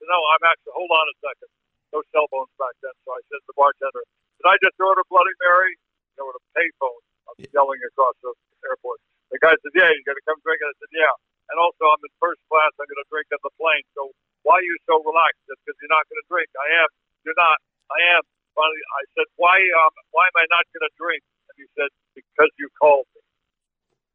So, 0.00 0.08
no, 0.08 0.16
I'm 0.16 0.40
actually, 0.48 0.72
hold 0.72 0.88
on 0.96 1.12
a 1.12 1.16
second. 1.20 1.52
No 1.92 2.00
cell 2.08 2.24
phones 2.32 2.48
back 2.56 2.72
then. 2.80 2.96
So 3.04 3.12
I 3.12 3.20
said 3.28 3.44
to 3.44 3.48
the 3.52 3.56
bartender, 3.60 4.00
did 4.40 4.48
I 4.48 4.56
just 4.64 4.80
order 4.80 5.04
Bloody 5.12 5.36
Mary? 5.44 5.76
There 6.16 6.24
were 6.24 6.40
a 6.40 6.44
payphone. 6.56 7.04
I 7.28 7.36
was 7.36 7.44
yelling 7.52 7.84
across 7.84 8.16
the 8.24 8.32
airport. 8.64 9.04
The 9.28 9.36
guy 9.44 9.52
said, 9.60 9.76
yeah, 9.76 9.92
you 9.92 10.00
got 10.08 10.16
to 10.16 10.24
come 10.24 10.40
drink. 10.40 10.64
And 10.64 10.72
I 10.72 10.76
said, 10.80 10.92
yeah. 10.96 11.12
And 11.50 11.58
also, 11.58 11.82
I'm 11.90 12.02
in 12.06 12.12
first 12.22 12.38
class. 12.46 12.70
I'm 12.78 12.86
going 12.86 13.02
to 13.02 13.10
drink 13.10 13.26
on 13.34 13.42
the 13.42 13.54
plane. 13.58 13.84
So 13.98 14.14
why 14.46 14.62
are 14.62 14.66
you 14.66 14.78
so 14.86 15.02
relaxed? 15.02 15.42
Just 15.50 15.60
because 15.66 15.76
you're 15.82 15.92
not 15.92 16.06
going 16.06 16.22
to 16.22 16.28
drink. 16.30 16.48
I 16.54 16.68
am. 16.86 16.90
You're 17.26 17.38
not. 17.38 17.58
I 17.90 18.00
am. 18.18 18.22
Finally, 18.54 18.82
I 18.98 19.02
said, 19.14 19.26
why, 19.38 19.56
um, 19.56 19.94
why 20.14 20.26
am 20.26 20.36
I 20.38 20.46
not 20.50 20.64
going 20.74 20.86
to 20.86 20.94
drink? 20.98 21.22
And 21.50 21.54
he 21.58 21.66
said, 21.74 21.90
because 22.14 22.50
you 22.58 22.66
called 22.78 23.06
me. 23.14 23.22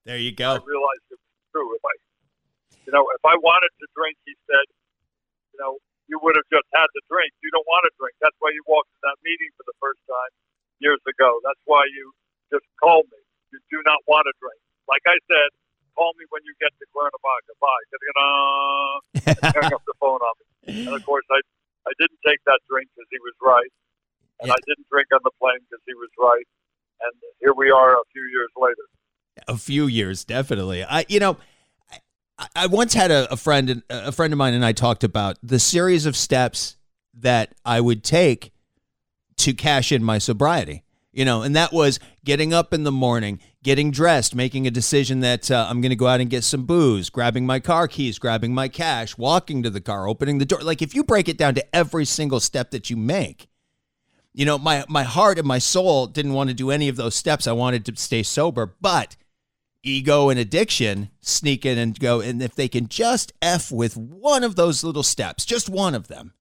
there 0.08 0.20
you 0.20 0.36
go. 0.36 0.60
I 0.60 0.64
realized 0.64 1.04
it 1.12 1.20
was 1.20 1.36
true. 1.56 1.70
If 1.76 1.84
I, 1.84 1.96
you 2.88 2.92
know, 2.92 3.04
if 3.16 3.24
I 3.24 3.36
wanted 3.40 3.72
to 3.80 3.88
drink, 3.96 4.20
he 4.28 4.36
said, 4.48 4.66
you 5.56 5.60
know, 5.60 5.80
you 6.12 6.20
would 6.22 6.36
have 6.38 6.50
just 6.52 6.68
had 6.76 6.86
to 6.86 7.02
drink. 7.10 7.32
You 7.42 7.50
don't 7.50 7.66
want 7.66 7.88
to 7.90 7.94
drink. 7.98 8.14
That's 8.22 8.36
why 8.44 8.54
you 8.54 8.62
walked 8.70 8.92
in 8.92 9.02
that 9.08 9.18
meeting 9.26 9.50
for 9.58 9.66
the 9.66 9.76
first 9.82 10.04
time 10.06 10.32
years 10.84 11.02
ago. 11.08 11.42
That's 11.42 11.62
why 11.66 11.88
you 11.90 12.14
just 12.54 12.68
called 12.78 13.10
me. 13.10 13.22
You 13.56 13.60
do 13.72 13.80
not 13.88 14.04
want 14.06 14.28
to 14.30 14.34
drink. 14.38 14.60
Like 14.86 15.02
I 15.10 15.18
said, 15.26 15.50
call 15.96 16.12
me 16.20 16.26
when 16.30 16.44
you 16.46 16.54
get 16.60 16.72
to 16.78 16.86
Cuernavaca. 16.92 17.54
Bye. 17.64 17.84
Hang 19.56 19.74
up 19.74 19.82
the 19.88 19.94
phone 20.00 20.20
on 20.20 20.34
me. 20.68 20.86
And 20.86 20.96
of 20.96 21.04
course, 21.06 21.26
I 21.32 21.40
I 21.88 21.92
didn't 22.00 22.20
take 22.26 22.40
that 22.46 22.60
drink 22.70 22.90
because 22.96 23.08
he 23.12 23.20
was 23.20 23.34
right, 23.42 23.72
and 24.42 24.48
Yeah. 24.48 24.54
I 24.54 24.62
didn't 24.68 24.88
drink 24.92 25.08
on 25.14 25.20
the 25.24 25.32
plane 25.40 25.60
because 25.70 25.84
he 25.86 25.94
was 25.94 26.10
right. 26.20 26.48
And 27.02 27.14
here 27.40 27.54
we 27.54 27.70
are 27.72 27.94
a 27.94 28.06
few 28.12 28.24
years 28.24 28.50
later. 28.58 28.86
a 29.48 29.58
few 29.58 29.86
years 29.86 30.24
definitely 30.24 30.82
i 30.86 31.04
you 31.10 31.20
know 31.20 31.36
i, 32.40 32.48
I 32.56 32.68
once 32.68 32.94
had 32.94 33.12
a, 33.12 33.30
a 33.34 33.36
friend 33.36 33.84
a 33.90 34.14
friend 34.14 34.32
of 34.32 34.38
mine 34.38 34.54
and 34.54 34.64
i 34.64 34.72
talked 34.72 35.04
about 35.04 35.38
the 35.44 35.60
series 35.60 36.06
of 36.06 36.16
steps 36.16 36.78
that 37.14 37.54
i 37.66 37.82
would 37.82 38.02
take 38.02 38.54
to 39.36 39.54
cash 39.54 39.92
in 39.92 40.02
my 40.06 40.20
sobriety 40.20 40.85
you 41.16 41.26
know 41.26 41.42
and 41.42 41.56
that 41.56 41.74
was 41.74 42.00
getting 42.24 42.54
up 42.54 42.74
in 42.74 42.84
the 42.84 42.92
morning 42.92 43.40
getting 43.64 43.90
dressed 43.90 44.36
making 44.36 44.68
a 44.68 44.72
decision 44.72 45.22
that 45.22 45.50
uh, 45.50 45.66
i'm 45.70 45.82
going 45.82 45.90
to 45.90 45.96
go 45.96 46.08
out 46.08 46.22
and 46.22 46.30
get 46.30 46.44
some 46.44 46.66
booze 46.66 47.10
grabbing 47.10 47.46
my 47.46 47.60
car 47.60 47.88
keys 47.88 48.20
grabbing 48.20 48.54
my 48.54 48.68
cash 48.68 49.18
walking 49.18 49.64
to 49.64 49.70
the 49.70 49.82
car 49.82 50.08
opening 50.08 50.38
the 50.38 50.46
door. 50.46 50.62
Like 50.62 50.82
if 50.82 50.94
you 50.94 51.04
break 51.04 51.30
it 51.30 51.38
down 51.38 51.56
to 51.56 51.76
every 51.76 52.06
single 52.06 52.40
step 52.40 52.72
that 52.72 52.90
you 52.90 52.98
make 52.98 53.48
you 54.34 54.46
know 54.46 54.58
my 54.58 54.84
my 54.90 55.04
heart 55.04 55.40
and 55.40 55.48
my 55.48 55.60
soul 55.60 56.08
didn't 56.08 56.34
want 56.34 56.50
to 56.50 56.54
do 56.54 56.70
any 56.70 56.90
of 56.90 56.98
those 56.98 57.16
steps. 57.16 57.48
I 57.48 57.54
wanted 57.54 57.86
to 57.86 57.96
stay 57.96 58.22
sober 58.22 58.76
but 58.82 59.16
ego 59.82 60.30
and 60.30 60.40
addiction 60.40 61.10
sneak 61.22 61.66
in 61.66 61.78
and 61.78 62.00
go 62.00 62.20
and 62.20 62.42
if 62.42 62.56
they 62.56 62.68
can 62.68 62.88
just 62.88 63.32
f 63.42 63.72
with 63.72 63.96
one 63.96 64.44
of 64.44 64.56
those 64.56 64.84
little 64.84 65.04
steps 65.04 65.46
just 65.46 65.70
one 65.70 65.94
of 65.94 66.08
them 66.08 66.34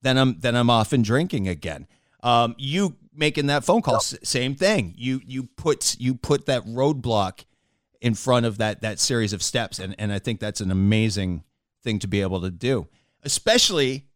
then 0.00 0.16
i'm 0.16 0.40
then 0.40 0.56
i'm 0.56 0.70
off 0.70 0.94
and 0.94 1.04
drinking 1.04 1.46
again 1.46 1.86
um, 2.24 2.56
you 2.58 2.96
making 3.14 3.46
that 3.46 3.64
phone 3.64 3.82
call 3.82 3.96
s- 3.96 4.16
same 4.24 4.56
thing 4.56 4.92
you 4.96 5.20
you 5.24 5.44
put 5.44 5.96
you 6.00 6.16
put 6.16 6.46
that 6.46 6.64
roadblock 6.64 7.44
in 8.00 8.14
front 8.14 8.44
of 8.44 8.58
that 8.58 8.82
that 8.82 8.98
series 8.98 9.32
of 9.32 9.40
steps 9.40 9.78
and 9.78 9.94
and 9.98 10.12
i 10.12 10.18
think 10.18 10.40
that's 10.40 10.60
an 10.60 10.72
amazing 10.72 11.44
thing 11.84 12.00
to 12.00 12.08
be 12.08 12.22
able 12.22 12.40
to 12.40 12.50
do, 12.50 12.88
especially 13.22 14.06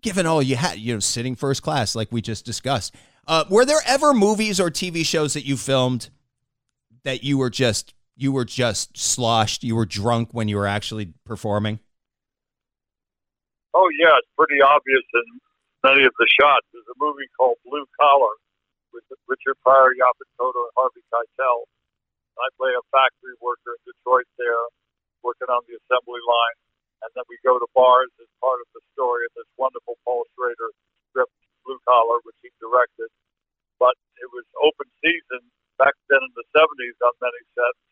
given 0.00 0.26
all 0.26 0.42
you 0.42 0.56
had, 0.56 0.78
you 0.78 0.94
know, 0.94 0.98
sitting 0.98 1.36
first 1.36 1.62
class, 1.62 1.94
like 1.94 2.10
we 2.10 2.20
just 2.20 2.44
discussed. 2.44 2.94
Uh, 3.28 3.44
were 3.48 3.64
there 3.64 3.80
ever 3.86 4.12
movies 4.12 4.58
or 4.58 4.68
TV 4.68 5.04
shows 5.06 5.34
that 5.34 5.46
you 5.46 5.56
filmed 5.56 6.10
that 7.04 7.22
you 7.22 7.38
were 7.38 7.50
just 7.50 7.94
you 8.16 8.32
were 8.32 8.44
just 8.44 8.96
sloshed, 8.96 9.62
you 9.62 9.76
were 9.76 9.86
drunk 9.86 10.30
when 10.32 10.48
you 10.48 10.56
were 10.56 10.66
actually 10.66 11.12
performing? 11.24 11.78
Oh 13.74 13.88
yeah, 14.00 14.10
it's 14.18 14.28
pretty 14.36 14.60
obvious 14.60 15.02
in 15.14 15.40
many 15.82 16.06
of 16.06 16.14
the 16.14 16.28
shots. 16.38 16.66
There's 16.70 16.86
a 16.86 16.98
movie 16.98 17.26
called 17.34 17.58
Blue 17.66 17.84
Collar 17.98 18.38
with 18.94 19.02
Richard 19.26 19.58
Pryor, 19.66 19.94
Yaphet 19.98 20.30
Kotto, 20.38 20.62
and 20.70 20.74
Harvey 20.78 21.02
Keitel. 21.10 21.66
I 22.38 22.48
play 22.56 22.72
a 22.72 22.84
factory 22.94 23.36
worker 23.42 23.76
in 23.76 23.92
Detroit 23.92 24.30
there, 24.38 24.64
working 25.20 25.50
on 25.50 25.60
the 25.68 25.76
assembly 25.76 26.22
line, 26.22 26.58
and 27.04 27.10
then 27.18 27.26
we 27.28 27.36
go 27.44 27.58
to 27.58 27.68
bars 27.76 28.08
as 28.22 28.30
part 28.40 28.62
of 28.62 28.68
the 28.72 28.82
story 28.94 29.26
of 29.28 29.32
this 29.36 29.50
wonderful 29.58 29.98
Paul 30.06 30.24
Schrader 30.32 30.70
script, 31.10 31.34
Blue 31.66 31.78
Collar, 31.84 32.22
which 32.24 32.38
he 32.40 32.50
directed. 32.62 33.10
But 33.76 33.98
it 34.22 34.30
was 34.30 34.46
open 34.62 34.86
season 35.02 35.42
back 35.76 35.92
then 36.08 36.22
in 36.22 36.32
the 36.38 36.46
70s 36.54 36.98
on 37.02 37.14
many 37.18 37.42
sets, 37.58 37.82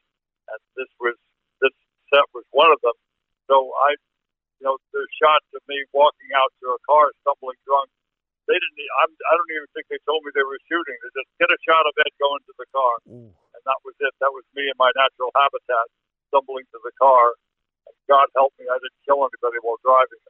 and 0.54 0.60
this 0.78 0.90
was 1.02 1.18
this 1.58 1.74
set 2.14 2.24
was 2.32 2.46
one 2.54 2.70
of 2.70 2.80
them. 2.80 2.96
So 3.50 3.74
I 3.76 3.98
you 4.60 4.68
know, 4.68 4.76
the 4.92 5.02
shots 5.16 5.48
of 5.56 5.64
me 5.64 5.80
walking 5.96 6.28
out 6.36 6.52
to 6.60 6.76
a 6.76 6.80
car, 6.84 7.08
stumbling 7.24 7.56
drunk. 7.64 7.88
They 8.44 8.60
didn't. 8.60 8.76
I'm, 9.00 9.08
I 9.08 9.32
don't 9.40 9.52
even 9.56 9.70
think 9.72 9.88
they 9.88 10.00
told 10.04 10.20
me 10.20 10.36
they 10.36 10.44
were 10.44 10.60
shooting. 10.68 10.96
They 11.00 11.10
just 11.16 11.32
get 11.40 11.48
a 11.48 11.60
shot 11.64 11.88
of 11.88 11.96
Ed 11.96 12.12
going 12.20 12.44
to 12.44 12.54
the 12.60 12.68
car, 12.68 12.94
Ooh. 13.08 13.32
and 13.32 13.62
that 13.64 13.80
was 13.88 13.96
it. 14.04 14.12
That 14.20 14.32
was 14.36 14.44
me 14.52 14.68
in 14.68 14.76
my 14.76 14.92
natural 14.92 15.32
habitat, 15.32 15.86
stumbling 16.28 16.68
to 16.76 16.78
the 16.84 16.92
car. 17.00 17.32
And 17.88 17.96
God 18.04 18.28
help 18.36 18.52
me, 18.60 18.68
I 18.68 18.76
didn't 18.76 19.00
kill 19.08 19.24
anybody 19.24 19.58
while 19.64 19.80
driving. 19.80 20.22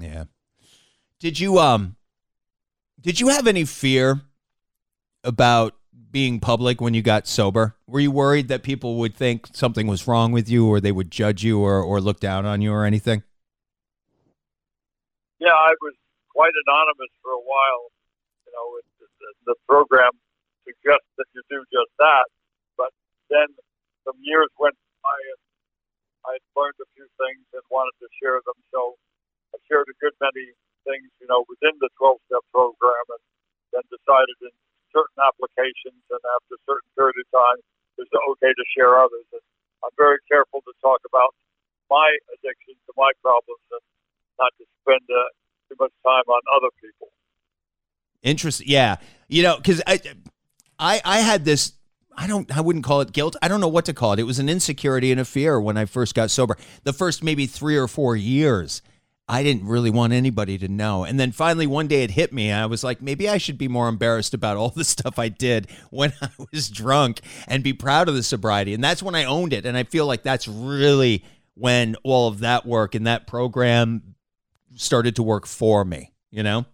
Yeah. 0.00 0.24
Did 1.20 1.36
you 1.36 1.60
um? 1.60 1.96
Did 3.00 3.20
you 3.20 3.28
have 3.28 3.46
any 3.46 3.64
fear 3.68 4.22
about 5.24 5.74
being 6.10 6.40
public 6.40 6.80
when 6.80 6.94
you 6.94 7.02
got 7.02 7.26
sober? 7.26 7.76
Were 7.86 8.00
you 8.00 8.10
worried 8.10 8.48
that 8.48 8.62
people 8.62 8.96
would 8.96 9.14
think 9.14 9.48
something 9.52 9.86
was 9.86 10.06
wrong 10.06 10.32
with 10.32 10.48
you 10.48 10.66
or 10.66 10.80
they 10.80 10.92
would 10.92 11.10
judge 11.10 11.44
you 11.44 11.60
or, 11.60 11.82
or 11.82 12.00
look 12.00 12.20
down 12.20 12.46
on 12.46 12.60
you 12.60 12.72
or 12.72 12.84
anything? 12.84 13.22
Yeah, 15.38 15.52
I 15.52 15.72
was 15.84 15.94
quite 16.32 16.52
anonymous 16.66 17.12
for 17.20 17.32
a 17.32 17.44
while. 17.44 17.92
You 18.48 18.52
know, 18.56 18.66
it, 18.80 18.86
the, 19.44 19.54
program 19.68 20.12
suggests 20.64 21.10
that 21.18 21.28
you 21.34 21.42
do 21.50 21.60
just 21.68 21.92
that. 21.98 22.26
But 22.76 22.92
then 23.28 23.48
some 24.04 24.16
years 24.22 24.48
went 24.56 24.76
by 25.04 25.16
and 25.36 25.42
I 26.24 26.40
had 26.40 26.46
learned 26.56 26.80
a 26.80 26.88
few 26.96 27.06
things 27.20 27.44
and 27.52 27.62
wanted 27.68 27.96
to 28.00 28.08
share 28.16 28.40
them. 28.46 28.56
So 28.72 28.96
I 29.52 29.60
shared 29.68 29.90
a 29.92 29.96
good 30.00 30.16
many 30.18 30.56
things, 30.88 31.10
you 31.20 31.28
know, 31.28 31.44
within 31.50 31.76
the 31.82 31.90
12 31.98 32.18
step 32.30 32.44
program 32.54 33.04
and 33.12 33.22
then 33.74 33.84
decided 33.92 34.36
in 34.42 34.54
certain 34.96 35.20
applications, 35.20 36.00
and 36.08 36.22
after 36.40 36.56
a 36.56 36.62
certain 36.64 36.88
period 36.96 37.20
of 37.20 37.28
time, 37.28 37.60
it's 38.00 38.08
okay 38.08 38.52
to 38.52 38.64
share 38.72 38.96
others. 38.96 39.28
And 39.36 39.44
I'm 39.84 39.92
very 40.00 40.16
careful 40.24 40.64
to 40.64 40.72
talk 40.80 41.04
about 41.04 41.36
my 41.92 42.08
addictions 42.32 42.80
and 42.88 42.96
my 42.96 43.12
problems, 43.20 43.60
and 43.68 43.84
not 44.40 44.52
to 44.56 44.64
spend 44.80 45.04
uh, 45.12 45.28
too 45.68 45.76
much 45.76 45.92
time 46.00 46.24
on 46.24 46.40
other 46.56 46.72
people. 46.80 47.12
Interesting. 48.24 48.66
Yeah, 48.68 48.96
you 49.28 49.42
know, 49.44 49.56
because 49.56 49.82
I, 49.86 50.00
I, 50.78 51.00
I 51.04 51.18
had 51.20 51.44
this. 51.44 51.72
I 52.16 52.26
don't. 52.26 52.48
I 52.56 52.62
wouldn't 52.62 52.84
call 52.84 53.02
it 53.02 53.12
guilt. 53.12 53.36
I 53.42 53.48
don't 53.48 53.60
know 53.60 53.68
what 53.68 53.84
to 53.84 53.94
call 53.94 54.14
it. 54.14 54.18
It 54.18 54.24
was 54.24 54.38
an 54.38 54.48
insecurity 54.48 55.12
and 55.12 55.20
a 55.20 55.24
fear 55.24 55.60
when 55.60 55.76
I 55.76 55.84
first 55.84 56.14
got 56.14 56.30
sober. 56.30 56.56
The 56.84 56.94
first 56.94 57.22
maybe 57.22 57.46
three 57.46 57.76
or 57.76 57.86
four 57.86 58.16
years 58.16 58.80
I 59.28 59.42
didn't 59.42 59.66
really 59.66 59.90
want 59.90 60.12
anybody 60.12 60.56
to 60.58 60.68
know. 60.68 61.04
And 61.04 61.18
then 61.18 61.32
finally 61.32 61.66
one 61.66 61.88
day 61.88 62.04
it 62.04 62.12
hit 62.12 62.32
me. 62.32 62.52
I 62.52 62.66
was 62.66 62.84
like, 62.84 63.02
maybe 63.02 63.28
I 63.28 63.38
should 63.38 63.58
be 63.58 63.66
more 63.66 63.88
embarrassed 63.88 64.34
about 64.34 64.56
all 64.56 64.70
the 64.76 64.84
stuff 64.84 65.18
I 65.18 65.28
did 65.28 65.68
when 65.90 66.12
I 66.22 66.28
was 66.52 66.68
drunk 66.68 67.20
and 67.48 67.62
be 67.64 67.72
proud 67.72 68.08
of 68.08 68.14
the 68.14 68.22
sobriety. 68.22 68.72
And 68.72 68.82
that's 68.82 69.02
when 69.02 69.14
I 69.14 69.24
owned 69.24 69.52
it. 69.52 69.66
And 69.66 69.76
I 69.76 69.82
feel 69.82 70.06
like 70.06 70.22
that's 70.22 70.46
really 70.46 71.24
when 71.54 71.96
all 72.04 72.28
of 72.28 72.40
that 72.40 72.66
work 72.66 72.94
and 72.94 73.06
that 73.06 73.26
program 73.26 74.14
started 74.76 75.16
to 75.16 75.22
work 75.22 75.46
for 75.46 75.84
me, 75.84 76.12
you 76.30 76.42
know? 76.42 76.66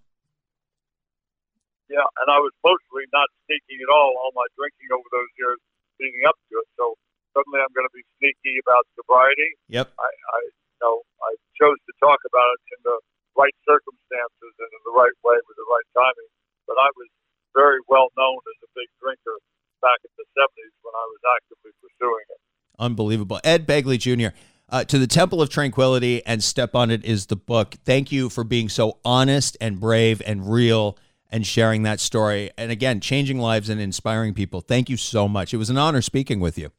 Yeah, 1.89 2.09
and 2.25 2.29
I 2.33 2.41
was 2.41 2.53
mostly 2.65 3.05
not 3.13 3.29
sneaking 3.45 3.79
at 3.85 3.93
all, 3.93 4.17
all 4.17 4.33
my 4.35 4.49
drinking 4.57 4.89
over 4.93 5.05
those 5.13 5.29
years 5.39 5.61
leading 6.01 6.25
up 6.27 6.35
to 6.51 6.57
it. 6.59 6.69
So 6.77 6.97
suddenly 7.37 7.61
I'm 7.61 7.73
going 7.77 7.87
to 7.87 7.95
be 7.95 8.05
sneaky 8.19 8.59
about 8.61 8.89
sobriety. 8.97 9.57
Yep. 9.69 9.93
I, 10.01 10.09
I 10.09 10.41
know, 10.83 11.07
I 11.23 11.39
chose 11.55 11.79
to 11.87 11.93
talk 12.03 12.19
about 12.27 12.49
it 12.59 12.63
in 12.75 12.81
the 12.83 12.99
right 13.39 13.55
circumstances 13.65 14.53
and 14.59 14.71
in 14.75 14.83
the 14.83 14.95
right 14.99 15.15
way 15.23 15.39
with 15.39 15.57
the 15.57 15.69
right 15.71 15.89
timing. 15.95 16.31
But 16.67 16.77
I 16.77 16.91
was 16.99 17.09
very 17.55 17.81
well 17.89 18.11
known 18.19 18.39
as 18.51 18.59
a 18.67 18.71
big 18.75 18.91
drinker 18.99 19.39
back 19.81 19.99
in 20.03 20.13
the 20.19 20.27
70s 20.35 20.75
when 20.83 20.95
I 20.95 21.07
was 21.07 21.23
actively 21.39 21.73
pursuing 21.79 22.27
it. 22.35 22.41
Unbelievable. 22.79 23.41
Ed 23.45 23.67
Begley 23.67 23.99
Jr., 23.99 24.35
uh, 24.69 24.85
To 24.85 24.99
the 24.99 25.07
Temple 25.07 25.43
of 25.43 25.51
Tranquility 25.51 26.25
and 26.25 26.43
Step 26.43 26.75
on 26.75 26.91
It 26.91 27.05
is 27.05 27.27
the 27.27 27.37
book. 27.37 27.77
Thank 27.85 28.11
you 28.11 28.31
for 28.31 28.43
being 28.43 28.69
so 28.69 28.99
honest 29.05 29.57
and 29.61 29.79
brave 29.79 30.23
and 30.25 30.51
real 30.51 30.97
and 31.31 31.47
sharing 31.47 31.83
that 31.83 32.01
story. 32.01 32.51
And 32.57 32.71
again, 32.71 33.01
changing 33.01 33.39
lives 33.39 33.69
and 33.69 33.81
inspiring 33.81 34.35
people. 34.35 34.61
Thank 34.61 34.89
you 34.89 34.97
so 34.97 35.29
much. 35.29 35.53
It 35.53 35.59
was 35.59 35.71
an 35.71 35.79
honor 35.79 36.01
speaking 36.01 36.41
with 36.41 36.57
you. 36.57 36.71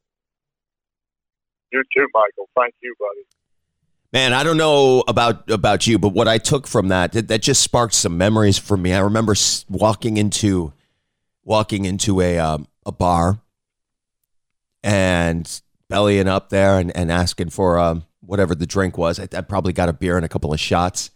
You 1.71 1.83
too, 1.95 2.07
Michael. 2.13 2.49
Thank 2.55 2.75
you, 2.81 2.95
buddy. 2.99 3.25
Man, 4.13 4.31
I 4.31 4.43
don't 4.43 4.57
know 4.57 5.03
about 5.07 5.49
about 5.49 5.87
you, 5.87 5.97
but 5.97 6.09
what 6.09 6.27
I 6.27 6.37
took 6.37 6.67
from 6.67 6.89
that 6.89 7.13
that, 7.13 7.29
that 7.29 7.41
just 7.41 7.63
sparked 7.63 7.95
some 7.95 8.15
memories 8.15 8.59
for 8.59 8.77
me. 8.77 8.93
I 8.93 8.99
remember 8.99 9.33
walking 9.67 10.17
into 10.17 10.71
walking 11.43 11.85
into 11.85 12.21
a 12.21 12.37
um, 12.37 12.67
a 12.85 12.91
bar 12.91 13.39
and 14.83 15.61
bellying 15.89 16.27
up 16.27 16.49
there 16.49 16.77
and, 16.77 16.95
and 16.95 17.11
asking 17.11 17.49
for 17.49 17.79
um, 17.79 18.05
whatever 18.19 18.53
the 18.53 18.67
drink 18.67 18.99
was. 18.99 19.19
I, 19.19 19.27
I 19.35 19.41
probably 19.41 19.73
got 19.73 19.89
a 19.89 19.93
beer 19.93 20.15
and 20.15 20.25
a 20.25 20.29
couple 20.29 20.53
of 20.53 20.59
shots. 20.59 21.09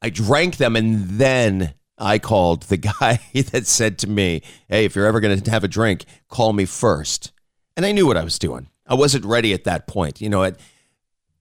I 0.00 0.08
drank 0.08 0.56
them 0.56 0.76
and 0.76 1.10
then 1.10 1.74
I 1.98 2.18
called 2.18 2.62
the 2.64 2.76
guy 3.00 3.20
that 3.34 3.66
said 3.66 3.98
to 3.98 4.06
me, 4.08 4.40
"Hey, 4.66 4.86
if 4.86 4.96
you're 4.96 5.06
ever 5.06 5.20
going 5.20 5.38
to 5.38 5.50
have 5.50 5.62
a 5.62 5.68
drink, 5.68 6.06
call 6.28 6.54
me 6.54 6.64
first. 6.64 7.32
And 7.76 7.84
I 7.84 7.92
knew 7.92 8.06
what 8.06 8.16
I 8.16 8.24
was 8.24 8.38
doing. 8.38 8.70
I 8.86 8.94
wasn't 8.94 9.26
ready 9.26 9.52
at 9.52 9.64
that 9.64 9.86
point. 9.86 10.22
You 10.22 10.30
know, 10.30 10.42
it, 10.44 10.58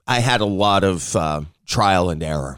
I 0.09 0.21
had 0.21 0.41
a 0.41 0.45
lot 0.45 0.83
of 0.83 1.15
uh, 1.15 1.41
trial 1.67 2.09
and 2.09 2.23
error. 2.23 2.57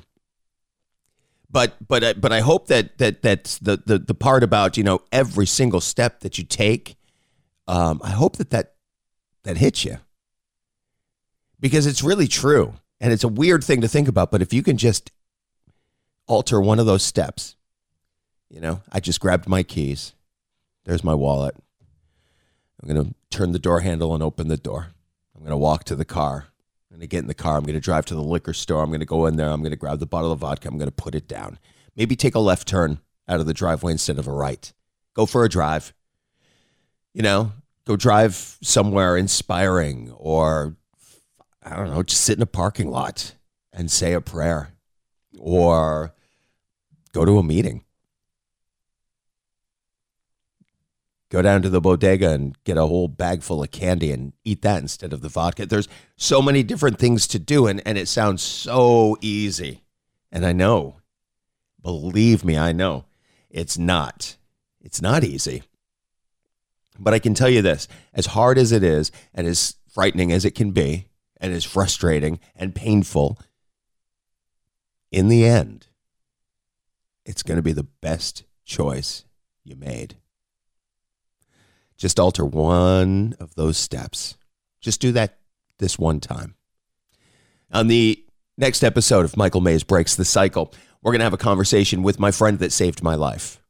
But 1.50 1.76
but 1.86 2.02
uh, 2.02 2.14
but 2.14 2.32
I 2.32 2.40
hope 2.40 2.68
that 2.68 2.98
that 3.00 3.22
that's 3.22 3.58
the, 3.58 3.76
the 3.86 4.00
the 4.00 4.14
part 4.14 4.42
about 4.42 4.78
you 4.78 4.86
know 4.86 5.02
every 5.12 5.46
single 5.46 5.82
step 5.82 6.22
that 6.22 6.38
you 6.38 6.46
take. 6.46 6.96
Um, 7.68 8.00
I 8.06 8.12
hope 8.12 8.38
that 8.38 8.52
that 8.52 8.76
that 9.44 9.58
hits 9.58 9.84
you 9.84 9.98
because 11.60 11.86
it's 11.86 12.02
really 12.02 12.28
true 12.28 12.76
and 13.02 13.12
it's 13.12 13.26
a 13.26 13.28
weird 13.28 13.66
thing 13.66 13.82
to 13.82 13.90
think 13.90 14.08
about. 14.08 14.32
But 14.32 14.42
if 14.42 14.54
you 14.54 14.64
can 14.64 14.78
just 14.78 15.12
alter 16.28 16.62
one 16.62 16.80
of 16.80 16.86
those 16.86 17.04
steps, 17.04 17.58
you 18.50 18.62
know, 18.62 18.82
I 18.94 19.02
just 19.02 19.20
grabbed 19.20 19.50
my 19.50 19.62
keys. 19.62 20.14
There's 20.86 21.04
my 21.04 21.16
wallet. 21.16 21.56
I'm 22.82 22.88
going 22.88 23.06
to 23.06 23.14
turn 23.30 23.52
the 23.52 23.60
door 23.60 23.82
handle 23.82 24.14
and 24.14 24.24
open 24.24 24.48
the 24.48 24.56
door. 24.56 24.88
I'm 25.36 25.42
going 25.42 25.52
to 25.52 25.58
walk 25.58 25.84
to 25.86 25.96
the 25.98 26.06
car. 26.06 26.51
I'm 26.92 26.98
going 26.98 27.02
to 27.02 27.08
get 27.08 27.20
in 27.20 27.28
the 27.28 27.34
car. 27.34 27.56
I'm 27.56 27.64
going 27.64 27.76
to 27.76 27.80
drive 27.80 28.06
to 28.08 28.16
the 28.16 28.22
liquor 28.22 28.52
store. 28.52 28.84
I'm 28.84 28.90
going 28.90 29.00
to 29.00 29.06
go 29.06 29.26
in 29.26 29.38
there. 29.38 29.48
I'm 29.48 29.62
going 29.62 29.72
to 29.72 29.78
grab 29.78 30.00
the 30.00 30.06
bottle 30.06 30.34
of 30.34 30.40
vodka. 30.40 30.68
I'm 30.68 30.78
going 30.78 30.90
to 30.90 30.96
put 30.96 31.16
it 31.16 31.26
down. 31.26 31.58
Maybe 31.96 32.18
take 32.18 32.36
a 32.36 32.40
left 32.40 32.68
turn 32.68 33.00
out 33.30 33.40
of 33.40 33.46
the 33.46 33.54
driveway 33.54 33.94
instead 33.94 34.20
of 34.20 34.28
a 34.28 34.32
right. 34.34 34.74
Go 35.14 35.26
for 35.26 35.46
a 35.46 35.50
drive. 35.50 35.94
You 37.14 37.22
know, 37.22 37.54
go 37.86 37.96
drive 37.96 38.58
somewhere 38.62 39.16
inspiring 39.16 40.12
or, 40.18 40.76
I 41.64 41.78
don't 41.78 41.92
know, 41.92 42.04
just 42.04 42.24
sit 42.24 42.38
in 42.38 42.44
a 42.44 42.48
parking 42.48 42.92
lot 42.92 43.36
and 43.72 43.90
say 43.90 44.12
a 44.12 44.20
prayer 44.20 44.74
or 45.40 46.14
go 47.14 47.24
to 47.24 47.38
a 47.38 47.44
meeting. 47.44 47.86
Go 51.32 51.42
down 51.42 51.62
to 51.62 51.70
the 51.70 51.82
bodega 51.82 52.30
and 52.32 52.62
get 52.66 52.78
a 52.78 52.86
whole 52.86 53.08
bag 53.08 53.42
full 53.42 53.64
of 53.64 53.72
candy 53.72 54.12
and 54.12 54.34
eat 54.44 54.62
that 54.62 54.82
instead 54.82 55.14
of 55.14 55.22
the 55.22 55.30
vodka. 55.30 55.66
There's 55.66 55.88
so 56.18 56.42
many 56.42 56.62
different 56.62 57.00
things 57.00 57.26
to 57.28 57.40
do, 57.40 57.68
and, 57.68 57.82
and 57.88 57.98
it 57.98 58.10
sounds 58.10 58.44
so 58.44 59.18
easy. 59.22 59.82
And 60.30 60.46
I 60.46 60.52
know, 60.52 60.98
believe 61.82 62.44
me, 62.44 62.58
I 62.58 62.74
know 62.74 63.06
it's 63.50 63.78
not. 63.78 64.36
It's 64.82 65.02
not 65.02 65.24
easy. 65.24 65.64
But 67.00 67.14
I 67.14 67.20
can 67.20 67.34
tell 67.34 67.50
you 67.50 67.62
this 67.62 67.88
as 68.14 68.28
hard 68.28 68.58
as 68.58 68.74
it 68.74 68.84
is, 68.84 69.10
and 69.34 69.48
as 69.48 69.76
frightening 69.90 70.34
as 70.34 70.44
it 70.44 70.54
can 70.54 70.72
be, 70.72 71.08
and 71.40 71.54
as 71.54 71.64
frustrating 71.64 72.40
and 72.58 72.76
painful, 72.76 73.40
in 75.12 75.30
the 75.30 75.46
end, 75.46 75.88
it's 77.26 77.42
going 77.42 77.56
to 77.56 77.64
be 77.64 77.74
the 77.74 77.84
best 77.84 78.44
choice 78.66 79.24
you 79.64 79.78
made. 79.78 80.18
Just 82.02 82.20
alter 82.20 82.44
one 82.44 83.36
of 83.40 83.54
those 83.54 83.78
steps. 83.78 84.36
Just 84.80 85.02
do 85.02 85.12
that 85.12 85.38
this 85.78 86.00
one 86.00 86.20
time. 86.20 86.56
On 87.72 87.86
the 87.86 88.26
Next 88.58 88.84
episode 88.84 89.24
of 89.24 89.38
Michael 89.38 89.62
Maze 89.62 89.84
Breaks 89.84 90.16
the 90.16 90.26
Cycle, 90.26 90.74
we're 91.02 91.12
going 91.12 91.20
to 91.20 91.26
have 91.26 91.34
a 91.34 91.38
conversation 91.38 92.02
with 92.02 92.20
my 92.20 92.32
friend 92.32 92.58
that 92.58 92.72
saved 92.72 93.04
my 93.04 93.14
life. 93.14 93.62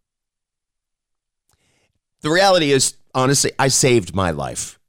The 2.22 2.30
reality 2.30 2.72
is, 2.72 2.96
honestly, 3.14 3.52
I 3.60 3.68
saved 3.68 4.16
my 4.16 4.32
life. 4.32 4.80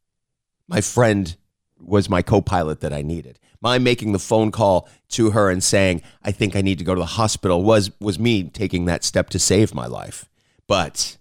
My 0.68 0.80
friend 0.80 1.34
was 1.80 2.08
my 2.08 2.22
co 2.22 2.40
pilot 2.40 2.80
that 2.80 2.92
I 2.92 3.02
needed. 3.02 3.40
My 3.60 3.78
making 3.78 4.12
the 4.12 4.20
phone 4.20 4.52
call 4.52 4.88
to 5.08 5.32
her 5.32 5.50
and 5.50 5.64
saying, 5.64 6.02
I 6.22 6.30
think 6.30 6.54
I 6.54 6.60
need 6.62 6.78
to 6.78 6.84
go 6.84 6.94
to 6.94 7.00
the 7.00 7.06
hospital 7.06 7.64
was, 7.64 7.90
was 8.00 8.20
me 8.20 8.44
taking 8.44 8.84
that 8.84 9.02
step 9.02 9.30
to 9.30 9.40
save 9.40 9.74
my 9.74 9.86
life. 9.86 10.28
But 10.68 11.16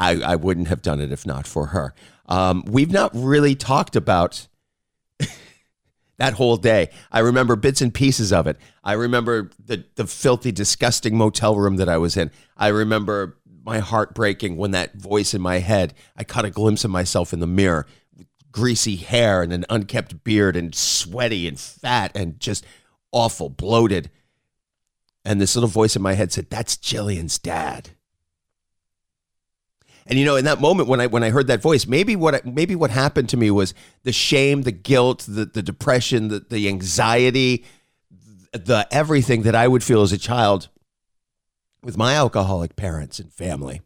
I, 0.00 0.22
I 0.22 0.36
wouldn't 0.36 0.68
have 0.68 0.80
done 0.80 0.98
it 0.98 1.12
if 1.12 1.26
not 1.26 1.46
for 1.46 1.66
her. 1.66 1.94
Um, 2.26 2.64
we've 2.66 2.90
not 2.90 3.10
really 3.14 3.54
talked 3.54 3.94
about 3.94 4.48
that 6.16 6.32
whole 6.32 6.56
day. 6.56 6.88
I 7.12 7.18
remember 7.18 7.54
bits 7.54 7.82
and 7.82 7.92
pieces 7.92 8.32
of 8.32 8.46
it. 8.46 8.56
I 8.82 8.94
remember 8.94 9.50
the, 9.62 9.84
the 9.96 10.06
filthy, 10.06 10.52
disgusting 10.52 11.18
motel 11.18 11.54
room 11.56 11.76
that 11.76 11.88
I 11.88 11.98
was 11.98 12.16
in. 12.16 12.30
I 12.56 12.68
remember 12.68 13.36
my 13.62 13.80
heart 13.80 14.14
breaking 14.14 14.56
when 14.56 14.70
that 14.70 14.94
voice 14.94 15.34
in 15.34 15.42
my 15.42 15.58
head, 15.58 15.92
I 16.16 16.24
caught 16.24 16.46
a 16.46 16.50
glimpse 16.50 16.82
of 16.82 16.90
myself 16.90 17.34
in 17.34 17.40
the 17.40 17.46
mirror, 17.46 17.86
greasy 18.50 18.96
hair 18.96 19.42
and 19.42 19.52
an 19.52 19.66
unkept 19.68 20.24
beard 20.24 20.56
and 20.56 20.74
sweaty 20.74 21.46
and 21.46 21.60
fat 21.60 22.10
and 22.14 22.40
just 22.40 22.64
awful, 23.12 23.50
bloated. 23.50 24.10
And 25.26 25.38
this 25.38 25.54
little 25.54 25.68
voice 25.68 25.94
in 25.94 26.00
my 26.00 26.14
head 26.14 26.32
said, 26.32 26.48
That's 26.48 26.78
Jillian's 26.78 27.38
dad. 27.38 27.90
And 30.10 30.18
you 30.18 30.24
know, 30.24 30.34
in 30.34 30.44
that 30.46 30.60
moment 30.60 30.88
when 30.88 31.00
I 31.00 31.06
when 31.06 31.22
I 31.22 31.30
heard 31.30 31.46
that 31.46 31.62
voice, 31.62 31.86
maybe 31.86 32.16
what 32.16 32.44
maybe 32.44 32.74
what 32.74 32.90
happened 32.90 33.28
to 33.28 33.36
me 33.36 33.48
was 33.52 33.74
the 34.02 34.10
shame, 34.10 34.62
the 34.62 34.72
guilt, 34.72 35.24
the 35.28 35.44
the 35.44 35.62
depression, 35.62 36.28
the 36.28 36.40
the 36.40 36.66
anxiety, 36.66 37.64
the 38.52 38.88
everything 38.90 39.42
that 39.42 39.54
I 39.54 39.68
would 39.68 39.84
feel 39.84 40.02
as 40.02 40.10
a 40.10 40.18
child 40.18 40.68
with 41.84 41.96
my 41.96 42.14
alcoholic 42.14 42.74
parents 42.74 43.20
and 43.20 43.32
family. 43.32 43.82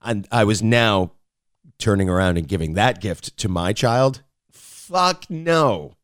And 0.00 0.28
I 0.30 0.44
was 0.44 0.62
now 0.62 1.10
turning 1.78 2.08
around 2.08 2.38
and 2.38 2.46
giving 2.46 2.74
that 2.74 3.00
gift 3.00 3.36
to 3.38 3.48
my 3.48 3.72
child. 3.72 4.22
Fuck 4.52 5.28
no. 5.28 5.94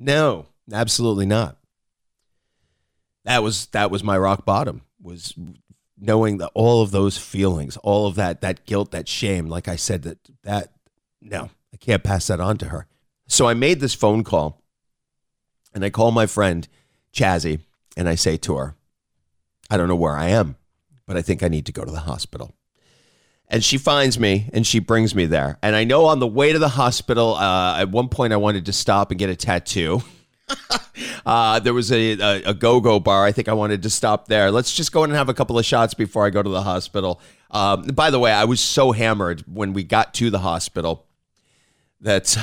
No, 0.00 0.46
absolutely 0.72 1.26
not. 1.26 1.58
That 3.24 3.44
was 3.44 3.66
that 3.66 3.92
was 3.92 4.02
my 4.02 4.18
rock 4.18 4.44
bottom. 4.44 4.82
Was 5.00 5.34
knowing 6.00 6.38
that 6.38 6.50
all 6.54 6.82
of 6.82 6.90
those 6.90 7.18
feelings, 7.18 7.76
all 7.78 8.06
of 8.06 8.14
that 8.16 8.40
that 8.40 8.64
guilt, 8.66 8.90
that 8.92 9.08
shame, 9.08 9.46
like 9.46 9.68
I 9.68 9.76
said 9.76 10.02
that 10.02 10.18
that 10.42 10.72
no, 11.20 11.50
I 11.72 11.76
can't 11.76 12.04
pass 12.04 12.26
that 12.28 12.40
on 12.40 12.58
to 12.58 12.66
her. 12.66 12.86
So 13.26 13.46
I 13.46 13.54
made 13.54 13.80
this 13.80 13.94
phone 13.94 14.24
call 14.24 14.62
and 15.74 15.84
I 15.84 15.90
call 15.90 16.10
my 16.10 16.26
friend 16.26 16.66
Chazzy 17.12 17.60
and 17.96 18.08
I 18.08 18.14
say 18.14 18.36
to 18.38 18.56
her, 18.56 18.74
I 19.70 19.76
don't 19.76 19.88
know 19.88 19.96
where 19.96 20.16
I 20.16 20.28
am, 20.28 20.56
but 21.06 21.16
I 21.16 21.22
think 21.22 21.42
I 21.42 21.48
need 21.48 21.66
to 21.66 21.72
go 21.72 21.84
to 21.84 21.90
the 21.90 22.00
hospital. 22.00 22.54
And 23.48 23.64
she 23.64 23.78
finds 23.78 24.18
me 24.18 24.50
and 24.52 24.66
she 24.66 24.78
brings 24.78 25.14
me 25.14 25.26
there. 25.26 25.58
And 25.62 25.74
I 25.74 25.84
know 25.84 26.06
on 26.06 26.20
the 26.20 26.26
way 26.26 26.52
to 26.52 26.58
the 26.58 26.68
hospital, 26.68 27.34
uh, 27.34 27.78
at 27.78 27.90
one 27.90 28.08
point 28.08 28.32
I 28.32 28.36
wanted 28.36 28.66
to 28.66 28.72
stop 28.72 29.10
and 29.10 29.18
get 29.18 29.30
a 29.30 29.36
tattoo. 29.36 30.02
uh, 31.26 31.60
there 31.60 31.74
was 31.74 31.92
a, 31.92 32.12
a, 32.12 32.42
a, 32.50 32.54
go-go 32.54 32.98
bar. 33.00 33.24
I 33.24 33.32
think 33.32 33.48
I 33.48 33.52
wanted 33.52 33.82
to 33.82 33.90
stop 33.90 34.28
there. 34.28 34.50
Let's 34.50 34.74
just 34.74 34.92
go 34.92 35.04
in 35.04 35.10
and 35.10 35.16
have 35.16 35.28
a 35.28 35.34
couple 35.34 35.58
of 35.58 35.64
shots 35.64 35.94
before 35.94 36.24
I 36.26 36.30
go 36.30 36.42
to 36.42 36.48
the 36.48 36.62
hospital. 36.62 37.20
Um, 37.50 37.82
by 37.82 38.10
the 38.10 38.18
way, 38.18 38.32
I 38.32 38.44
was 38.44 38.60
so 38.60 38.92
hammered 38.92 39.44
when 39.46 39.72
we 39.72 39.84
got 39.84 40.14
to 40.14 40.30
the 40.30 40.40
hospital 40.40 41.06
that 42.00 42.36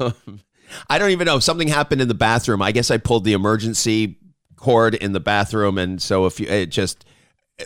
um, 0.00 0.40
I 0.90 0.98
don't 0.98 1.10
even 1.10 1.26
know. 1.26 1.38
Something 1.38 1.68
happened 1.68 2.00
in 2.00 2.08
the 2.08 2.14
bathroom. 2.14 2.62
I 2.62 2.72
guess 2.72 2.90
I 2.90 2.98
pulled 2.98 3.24
the 3.24 3.32
emergency 3.32 4.18
cord 4.56 4.94
in 4.94 5.12
the 5.12 5.20
bathroom, 5.20 5.78
and 5.78 6.00
so 6.00 6.26
if 6.26 6.40
you 6.40 6.46
it 6.48 6.66
just 6.66 7.04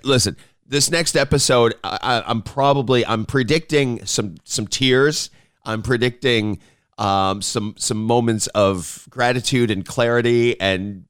listen, 0.05 0.37
this 0.67 0.91
next 0.91 1.17
episode, 1.17 1.75
I, 1.83 2.23
I'm 2.27 2.43
probably 2.43 3.05
I'm 3.07 3.25
predicting 3.25 4.05
some 4.07 4.37
some 4.45 4.67
tears. 4.67 5.31
I'm 5.65 5.83
predicting 5.83 6.61
um, 7.01 7.43
some 7.43 7.75
some 7.79 8.05
moments 8.05 8.47
of 8.49 9.07
gratitude 9.09 9.71
and 9.71 9.85
clarity 9.87 10.61
and 10.61 11.07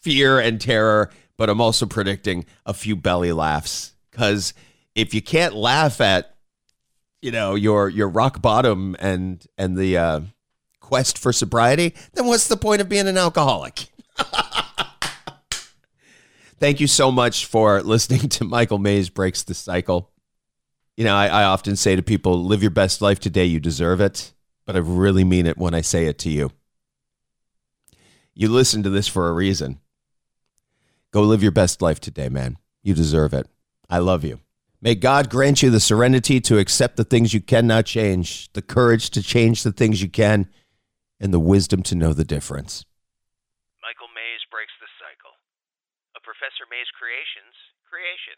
fear 0.00 0.40
and 0.40 0.58
terror, 0.60 1.10
but 1.36 1.50
I'm 1.50 1.60
also 1.60 1.84
predicting 1.84 2.46
a 2.64 2.72
few 2.72 2.96
belly 2.96 3.32
laughs 3.32 3.92
because 4.10 4.54
if 4.94 5.12
you 5.12 5.20
can't 5.20 5.54
laugh 5.54 6.00
at 6.00 6.34
you 7.20 7.30
know 7.30 7.54
your 7.54 7.90
your 7.90 8.08
rock 8.08 8.40
bottom 8.40 8.96
and 8.98 9.46
and 9.58 9.76
the 9.76 9.98
uh, 9.98 10.20
quest 10.80 11.18
for 11.18 11.34
sobriety, 11.34 11.94
then 12.14 12.26
what's 12.26 12.48
the 12.48 12.56
point 12.56 12.80
of 12.80 12.88
being 12.88 13.06
an 13.06 13.18
alcoholic? 13.18 13.88
Thank 16.58 16.80
you 16.80 16.86
so 16.86 17.12
much 17.12 17.44
for 17.44 17.82
listening 17.82 18.30
to 18.30 18.44
Michael 18.44 18.78
Maze 18.78 19.10
Breaks 19.10 19.42
the 19.42 19.52
Cycle. 19.52 20.10
You 20.96 21.04
know, 21.04 21.14
I, 21.14 21.26
I 21.26 21.44
often 21.44 21.76
say 21.76 21.94
to 21.94 22.02
people, 22.02 22.42
live 22.42 22.62
your 22.62 22.70
best 22.70 23.02
life 23.02 23.20
today. 23.20 23.44
You 23.44 23.60
deserve 23.60 24.00
it 24.00 24.32
but 24.66 24.76
I 24.76 24.80
really 24.80 25.24
mean 25.24 25.46
it 25.46 25.56
when 25.56 25.74
I 25.74 25.80
say 25.80 26.06
it 26.06 26.18
to 26.20 26.30
you. 26.30 26.50
You 28.34 28.48
listen 28.48 28.82
to 28.82 28.90
this 28.90 29.08
for 29.08 29.28
a 29.28 29.32
reason. 29.32 29.80
Go 31.12 31.22
live 31.22 31.42
your 31.42 31.52
best 31.52 31.80
life 31.80 32.00
today, 32.00 32.28
man. 32.28 32.58
You 32.82 32.92
deserve 32.92 33.32
it. 33.32 33.48
I 33.88 33.98
love 33.98 34.24
you. 34.24 34.40
May 34.82 34.94
God 34.94 35.30
grant 35.30 35.62
you 35.62 35.70
the 35.70 35.80
serenity 35.80 36.40
to 36.42 36.58
accept 36.58 36.96
the 36.96 37.04
things 37.04 37.32
you 37.32 37.40
cannot 37.40 37.86
change, 37.86 38.52
the 38.52 38.60
courage 38.60 39.08
to 39.10 39.22
change 39.22 39.62
the 39.62 39.72
things 39.72 40.02
you 40.02 40.10
can, 40.10 40.50
and 41.18 41.32
the 41.32 41.40
wisdom 41.40 41.82
to 41.84 41.94
know 41.94 42.12
the 42.12 42.28
difference. 42.28 42.84
Michael 43.80 44.12
Maze 44.12 44.44
breaks 44.52 44.76
the 44.78 44.90
cycle. 45.00 45.32
A 46.14 46.20
Professor 46.20 46.68
Mays 46.68 46.90
Creations 46.92 47.56
creation. 47.88 48.36